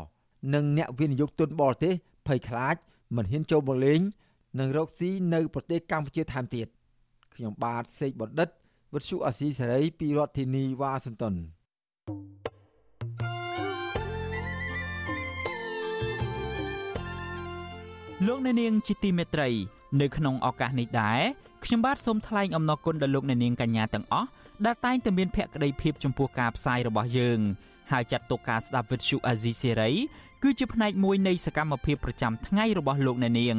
[0.55, 1.93] និងអ្នកវិនិយោគទុនបរទេស
[2.27, 2.77] ភ័យខ្លាច
[3.16, 4.01] មិនហ៊ានចូលមកលេង
[4.59, 6.66] និងរកស៊ីនៅប្រទេសកម្ពុជាថែមទៀត
[7.35, 8.49] ខ្ញុំបាទសេកបណ្ឌិត
[8.95, 11.34] វិទ្យុអាស៊ីសេរីពីរដ្ឋធានីវ៉ាស៊ីនតោន
[18.26, 19.49] លោកអ្នកនាងជាទីមេត្រី
[20.01, 21.20] នៅក្នុងឱកាសនេះដែរ
[21.64, 24.28] ខ្ញុំបាទសូមថ្លែងអំណរគុណដល់លោកអ្នកនាងកញ្ញាទាំងអស់
[24.66, 27.41] ដែលតែងតែមានភក្ដីភាពចំពោះការផ្សាយរបស់យើង
[27.93, 29.91] ហើយចាត់ទុកការស្ដាប់វិទ្យុអាស៊ីសេរី
[30.43, 33.59] គឺជាផ្នែកមួយនៃសកម្មភាពប្រចាំថ្ងៃរបស់លោកអ្នកនាង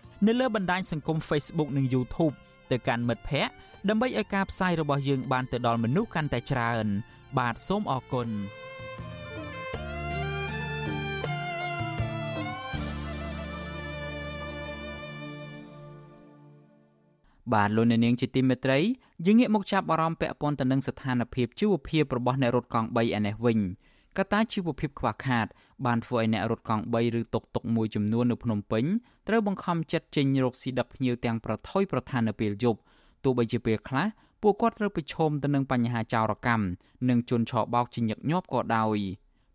[0.27, 2.35] នៅលើបណ្ដាញសង្គម Facebook និង YouTube
[2.71, 3.53] ទៅកាន់មិត្តភ័ក្តិ
[3.89, 6.87] ដើម្បីឲ្យការផ្សាយរបស់យើងបានទៅដល់មនុស្សកាន់តែច្រើន
[7.37, 8.29] បាទសូមអរគុណ
[17.53, 18.79] បាទលោកអ្នកនាងជាទីមេត្រី
[19.25, 23.59] យើងងាកមកចាប់អារម្មណ៍ពាក់ព័ន្ធទៅនឹងស្ថានភាពជីវភាពរបស់អ្នករត់កង់3ឯនេះវិញ
[24.17, 25.47] កត្តាជីវភាពខ្វះខាត
[25.85, 28.85] បានធ្វើឲ្យអ្នករត់កង់3ឬតុកតុកមួយចំនួននៅភ្នំពេញ
[29.27, 32.79] ត្រូវបង្ខំចិត្តចេញរកស៊ីដឹកភ្ញៀវទាំងប្រថុយប្រឋាននៅពេលយប់
[33.23, 34.07] ទោះបីជាពេលខ្លះ
[34.41, 36.65] ពួកគាត់ត្រូវប្រឈមទៅនឹងបញ្ហាចោរកម្ម
[37.09, 38.97] និងជន់ឆោបោកជាញឹកញាប់ក៏ដោយ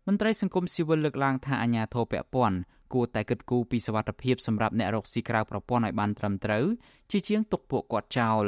[0.07, 2.57] មន្ត្រីសង្គមស៊ីវិលលើកឡើងថាអាញាធរពពាន់
[2.93, 6.65] គួរតែគិតគូរពីសវត្ថភាពសម្រាប់អ្នករកស៊ីក្រៅប្រព័ន្ធឲ្យបានត្រឹមត្រូវ
[7.11, 8.45] ជាជាងទុកពួកគាត់ចោល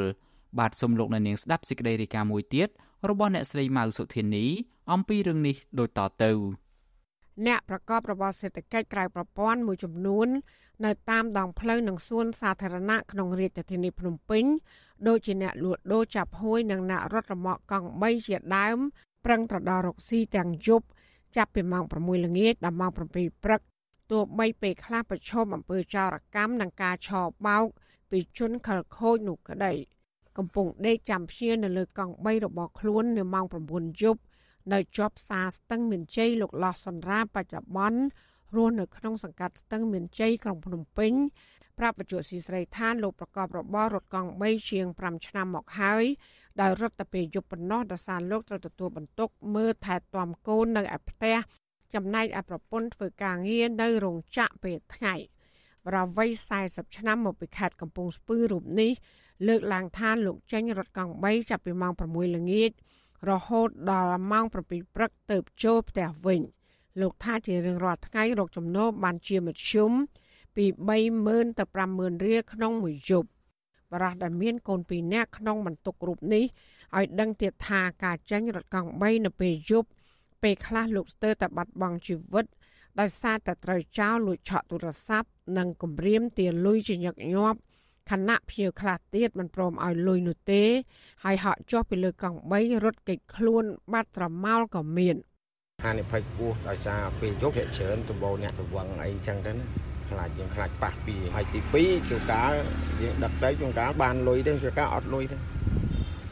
[0.58, 2.68] បាទសូមលោកអ្នកនាងស្ដាប់សេចក្តីរាយការណ៍មួយទៀត
[3.08, 4.46] របស់អ្នកស្រីម៉ៅសុធានី
[4.92, 6.32] អំពីរឿងនេះដូចតទៅ
[7.46, 10.28] អ្នកប្រកបរបរសេដ្ឋកិច្ចក្រៅប្រព័ន្ធមួយចំនួន
[10.84, 14.44] នៅតាមដងផ្លូវនិងសួនសាធារណៈក្នុងរាជធានីភ្នំពេញ
[15.08, 18.78] ដូចជាអ្នកលក់ដូរចាប់ហួយនិងអ្នករត់រមាក់កង់3ជាដើម
[19.24, 20.86] ប្រឹងប្រដៅរកស៊ីទាំងយប់
[21.36, 22.98] ចាប់ពីម៉ោង6ល្ងាចដល់ម៉ោង7
[23.44, 23.60] ព្រឹក
[24.10, 27.66] ទោះបីពេលខ្លះប្រឈមអំពើចោរកម្មនិងការឆោបោក
[28.10, 29.72] ពីជនខលខូចនោះក្តី
[30.40, 34.20] កំពុងដេកចាំព្យានៅលើកង់3របស់ខ្លួននៅម៉ោង9យប់
[34.72, 38.00] នៅជាប់ផ្សារស្ទឹងមានជ័យលោកលោះសន្រាបច្ចុប្បន្ន
[38.56, 41.12] រស់នៅក្នុងសង្កាត់ស្ទឹងមានជ័យក្រុងភ្នំពេញ
[41.78, 46.04] ប្រាប់បច្ចុប្បន្នស៊ីស្រីថាលោកប្រកបរបររត់កង់3ជាង5ឆ្នាំមកហើយ
[46.60, 51.36] ដោយរត់តែពេលយប់ប៉ុណ្ណោះដោយសារលោកត្រូវទទួលបន្ទុកមើលថែទាំកូននៅឯផ្ទះ
[51.94, 55.14] ចំណែកឯប្រពន្ធធ្វើការងារនៅរោងចក្រពេលថ្ងៃ
[55.86, 56.28] បរិវ័យ
[56.62, 58.92] 40ឆ្នាំមកពីខេត្តកំពង់ស្ពឺរូបនេះ
[59.46, 62.70] លើកឡើងថាលោកចេញរត់កង់3ចាប់ពីម៉ោង6ល្ងាច
[63.30, 64.54] រហូតដល់ម៉ោង7
[64.94, 66.40] ព្រឹកទៅចូលផ្ទះវិញ
[67.00, 69.92] លោកថាជារៀងរាល់ថ្ងៃរកចំណូលបានជាមធ្យម
[70.56, 70.64] ពី
[71.10, 71.64] 30000ទៅ
[71.94, 73.28] 50000រៀលក្នុងមួយយប់
[73.92, 76.44] បរោះដែលមានកូនពីរនាក់ក្នុងបន្ទុករូបនេះ
[76.96, 79.88] ឲ្យដឹងទៀតថាការចេញរត់កង់3នៅពេលយប់
[80.42, 82.46] ពេលខ្លះលោកស្ទើរតែបាត់បង់ជីវិត
[83.00, 85.28] ដោយសារតែត្រូវចោលលួចឆក់ទូរស័ព្ទ
[85.58, 87.58] និងគំរាមទាលុយជាញឹកញាប់
[88.10, 90.62] ខណៈភ្ញៀវខ្លះទៀតមិនព្រមឲ្យលុយនោះទេ
[91.24, 95.16] ហើយហក់ចុះពីលើកង់3រត់គេចខ្លួន បាត់ត្រមោលក៏មាន
[95.84, 99.64] ហានិភ័យខ្ពស់ដោយសារពេលយប់ភាគច្រើនសម្បូរអ្នកសវឹងអីចឹងទៅណា
[100.10, 102.52] ខ្លាចយើងខ្លាចប៉ះពីហើយទី2ជួនកាល
[103.02, 105.36] យើងដឹកទៅជួនកាលបានលុយទេជួនកាលអត់លុយទេ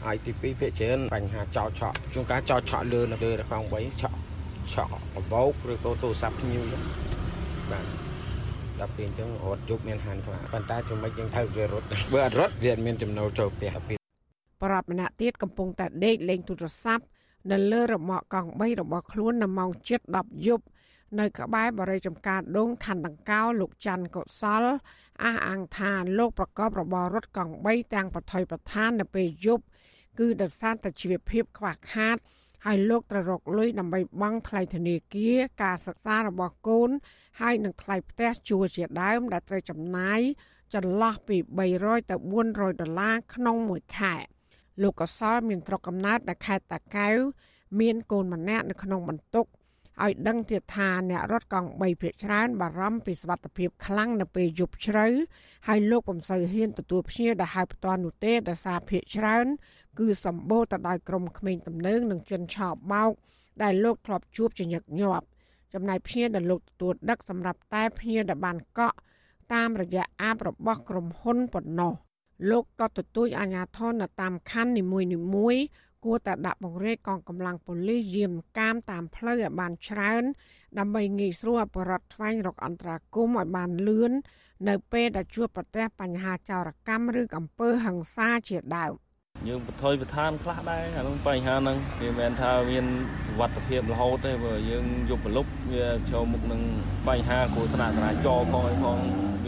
[0.05, 4.17] ហើយទី2ភាគច្រើនបញ្ហាចោលឆក់ជួនកាលចោលឆក់លើនៅលើកង់3ឆក់
[4.73, 6.83] ឆក់បបោកឬក៏ទូរស័ព្ទភ្ញៀវចឹង
[7.71, 8.08] បាទ
[8.79, 13.93] ដល់ពេលអញ្ចឹងរត់ជប់មានហានខ្លាំងប៉ុន្តែចំណុចយើងត្រូវវារត់បើអត់រត់វាមានចំណូលចូលផ្ទះពី
[14.63, 17.05] ប្រាប់ម្នាក់ទៀតកំពុងតែដេកលេងទូរស័ព្ទ
[17.51, 19.69] នៅលើរមាក់កង់3របស់ខ្លួននៅម៉ោង
[20.09, 20.65] 7:10យប់
[21.19, 24.63] នៅក្បែរបរិយាចំការដងខណ្ឌដង្កោលោកច័ន្ទកុសល
[25.23, 29.63] អះអាងថាលោកប្រកបរបររត់កង់3ទាំងប្រថុយប្រឋាននៅពេលយប់
[30.19, 32.17] គឺដោយសារតែជីវភាពខ្វះខាត
[32.65, 36.89] ហើយលោកត្រូវរកលុយដើម្បីបង់ថ្លៃធនាគារការសិក្សារបស់កូន
[37.41, 40.19] ហើយនឹងថ្លៃផ្ទះជួលជាដើម ដែលត្រូវចំណាយ
[40.73, 41.37] ចន្លោះពី
[41.73, 42.15] 300ទៅ
[42.47, 44.15] 400ដុល្លារក្នុងមួយខែ
[44.81, 47.17] លោកកសលមានត្រកកំណើតនៅខេត្តតាកែវ
[47.79, 49.45] មានកូនម្នាក់នៅក្នុងបន្ទុក
[50.05, 55.07] ឲ្យដឹងទៀតថាអ្នករត់កង់3ភាគច្រើនបារម្ភពីសុវត្ថិភាពខ្លាំងនៅពេលយប់ជ្រៅ
[55.67, 59.45] ហើយលោកពំសៅហ៊ានទទួលភ្ញៀវដែលហៅផ្ទាល់នោះទេដោយសារភាគច្រើន
[59.99, 63.11] គឺសម្បូរទៅដោយក្រុមក្មេងទំនើងនិងជនឆោបបោក
[63.63, 65.25] ដែលលោកធ្លាប់ជួបជាញឹកញាប់
[65.73, 68.97] ចំណែកភ្ញៀវដែលលោកទទួលដឹកសម្រាប់តែភ្ញៀវដែលបានកក់
[69.53, 71.93] តាមរយៈអាបរបស់ក្រុមហ៊ុនប៉ុណ្ណោះ
[72.49, 74.83] លោកក៏ទទូចអាជ្ញាធរនៅតាមខណ្ឌនី
[75.35, 75.61] មួយៗ
[76.05, 80.23] គួរតែដាក់បង្រៀនកងកម្លាំងប៉ូលីសយាមកាមតាមផ្លូវឲ្យបានច្រើន
[80.79, 84.11] ដើម្បីងាយស្រួលអបរដ្ឋស្វែងរកអន្តរាគមន៍ឲ្យបានលឿន
[84.69, 88.93] នៅពេលដែលជួបប្រទះបញ្ហាចោរកម្មឬអំពើហិង្សាជាដើម
[89.47, 92.85] យើងបន្ថយបន្ថានខ្លះដែរអានឹងបញ្ហាហ្នឹងវាមិនមែនថាមាន
[93.25, 96.61] សុវត្ថិភាពរហូតទេបើយើងយប់ប្រលប់វាចូលមុខនឹង
[97.07, 98.97] បញ្ហាគ្រោះថ្នាក់ចរាចរណ៍ផងអីផង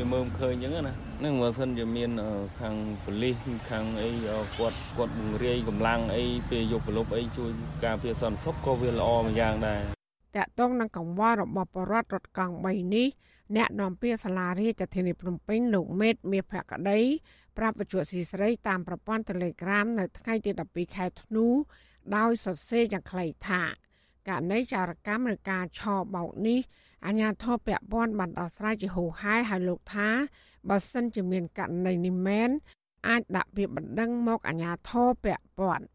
[0.02, 2.12] វាមើលមិនឃើញអញ្ចឹងណាហ្នឹងបើសិនជាមាន
[2.60, 3.36] ខាងប៉ូលីស
[3.70, 4.10] ខាងអី
[4.58, 7.50] គាត់គាត់បង្រាយកម្លាំងអីពេលយប់ប្រលប់អីជួយ
[7.86, 9.82] ការពារសន្តិសុខក៏វាល្អមួយយ៉ាងដែរ
[10.36, 13.08] តកតងនឹងកង្វល់របស់បរដ្ឋរត់កង់3នេះ
[13.56, 17.00] អ្នកនាំពាក្យសាលារាជធានីភ្នំពេញលោកមេតមាសភក្តី
[17.58, 21.48] ប្រាប់បច្ចុប្បន្នស៊ីស្រីតាមប្រព័ន្ធ Telegram នៅថ្ងៃទី12ខែធ្នូ
[22.16, 23.62] ដោយសរសេរយ៉ាងខ្លីថា
[24.30, 26.60] ករណីចោរកម្មឬការឆោបោកនេះ
[27.08, 30.10] អាញាធរពពាន់បានដោះស្រាយជាហូរហែហើយលោកថា
[30.70, 32.50] បើសិនជាមានករណីនេះមែន
[33.08, 35.28] អាចដាក់ពាក្យបណ្ដឹងមកអាញាធរព
[35.60, 35.86] ពាន់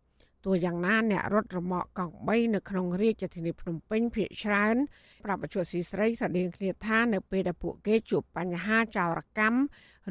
[0.45, 4.77] ទោះយ៉ាងណាអ្នករត់រមាក់កង់3នៅក្នុងរាជធានីភ្នំពេញភ ieck ច្រើន
[5.25, 9.61] ប្រាប់បច្ចុប្បន្នស៊ីស្រីស្តីងគ្នាថានៅពេលដែលពួកគេជួបបញ្ហាចោរកម្ម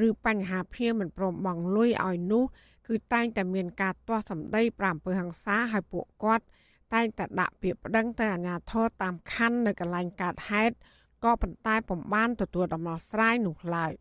[0.08, 2.44] ឬបញ្ហាភៀងមិនព្រមបង់លុយឲ្យនោះ
[2.88, 6.46] គឺតែងតែមានការទាស់សម្ដីប្រាំអំពើហិង្សាឲ្យពួកគាត់
[6.94, 10.76] តែងតែដាក់ពាក្យប្តឹងទៅអាជ្ញាធរតាមខណ្ឌនៅកន្លែងកើតហេតុ
[11.24, 13.92] ក៏ប៉ុន្តែពុំបានទទួលដំណោះស្រាយនោះឡើយ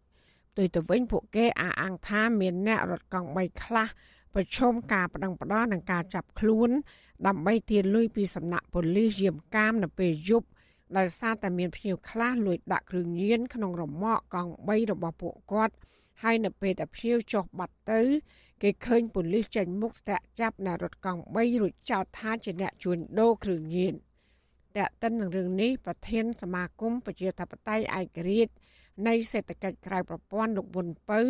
[0.50, 3.88] ផ្ទុយទៅវិញពួកគេអះអាងថាមានអ្នករត់កង់3ខ្លះ
[4.34, 6.70] ប្រឈមការប្តឹងផ្តល់និងការចាប់ខ្លួន
[7.26, 10.48] ដើម្បីទារលុយពីសំណាក់ប៉ូលីសយាមកាមនៅពេលយប់
[10.96, 15.74] ដោយសារតែមានភ្ញៀវខ្លះលួចដាក់គ្រឿងញៀនក្នុងរមាក់កង់3របស់ពួកគាត់
[16.22, 18.00] ហើយនៅពេលដែលភ្ញៀវចុះបាត់ទៅ
[18.62, 23.94] គេឃើញប៉ូលីសចេញមុខស្ទាក់ចាប់អ្នករត់កង់3រួចចោទថាជាអ្នកជួញដូរគ្រឿងញៀន
[24.76, 28.52] តែកតិននឹងរឿងនេះប្រធាន សមាគមប្រជាធិបតេយ្យឯករាជ្យ
[29.06, 31.20] នៃសេដ្ឋកិច្ចក្រៅប្រព័ន្ធលោកវុនពៅ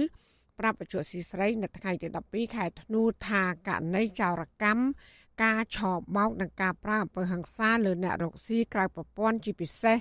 [0.59, 4.85] ប្រាប់បច្ចុប្បន្នស៊ីស្រី នៅថ្ងៃទី12ខែធ្នូថាករណីចោរកម្ម
[5.43, 9.97] ការឆោបោកនិងការប្រើអំពើហិង្សាលើអ្នករកស៊ីក្រៅប្រព័ន្ធជាពិសេស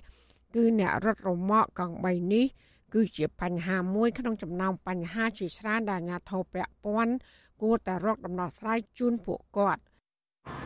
[0.55, 2.45] គឺអ្នករត់រមាក់កង់3នេះ
[2.93, 7.13] គឺជាបញ្ហាមួយក្នុងចំណោមបញ្ហាជាច្រើនដែលអាជ្ញាធរពាក់ព័ន្ធ
[7.61, 9.81] គួរតែរកដំណោះស្រាយជូនពួកគាត់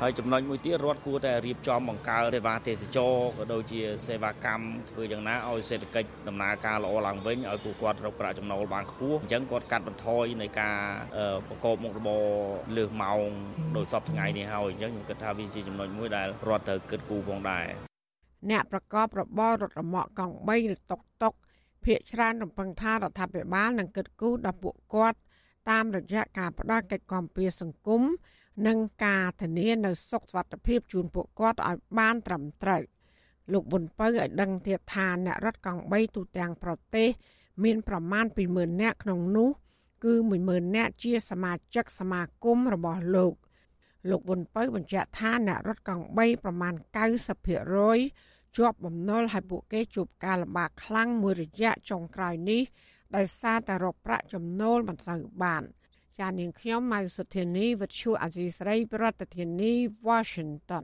[0.02, 10.78] ហើយចំណុចមួយទៀតរដ្ឋគួរតែរៀបចំបង្កើនសេវាទេសចរក៏ដូចជាសេវាកម្មធ្វើយ៉ាងណាឲ្យសេដ្ឋកិច្ចដំណើរការល្អឡើងវិញឲ្យពួកគាត់រកប្រាក់ចំណូលបានខ្ពស់អញ្ចឹងគាត់កាត់បន្ថយនៃការ
[11.48, 12.26] ប្រកបមុខរបរ
[12.78, 13.28] លើសម៉ោង
[13.78, 17.66] ដោយសពថ្ងៃនេះហើយអញ្ចឹងខ្ញុំគិតថាវាជាចំណុចមួយដែលរដ្ឋត្រូវគិតគូរផងដែរ
[18.52, 21.34] អ្នកប្រកបរបររត់រមាក់កង់3ឬតុកតុក
[21.86, 25.18] ភាគច្រើនរំពឹងថារដ្ឋាភិបាលនឹងគិតគូរដល់ពួកគាត់
[25.70, 28.02] តាមរយៈការផ្ដល់កិច្ចគាំពារសង្គម
[28.68, 32.82] និងការធានានៅសុខសុវត្ថិភាពជូនពួកគាត់ឲ្យបានត្រឹមត្រូវ
[33.54, 37.08] លោកវុនពៅឲ្យដឹងទៀតថាអ្នករត់កង់3ទូទាំងប្រទេស
[37.64, 39.50] មានប្រមាណ20000នាក់ក្នុងនោះ
[40.06, 40.14] គឺ
[40.46, 43.34] 10000នាក់ជាសមាជិកសមាគមរបស់លោក
[44.10, 46.74] លោកវុនពៅបញ្ជាក់ថាអ្នករត់កង់3ប្រមាណ
[47.56, 52.62] 90% ជាប់បំណុលឲ្យពួកគេជួបការលំបាកខ្លាំងមួយរយៈចុងក្រោយនេះ
[53.16, 55.64] ដោយសារតែរកប្រាក់ចំណូលមិនសូវបាន។
[56.20, 59.74] ចានាងខ្ញុំម៉ៅសុធានីវិទ្យុអាស៊ីស្រី ប្រធានាធិបតី
[60.08, 60.84] Washington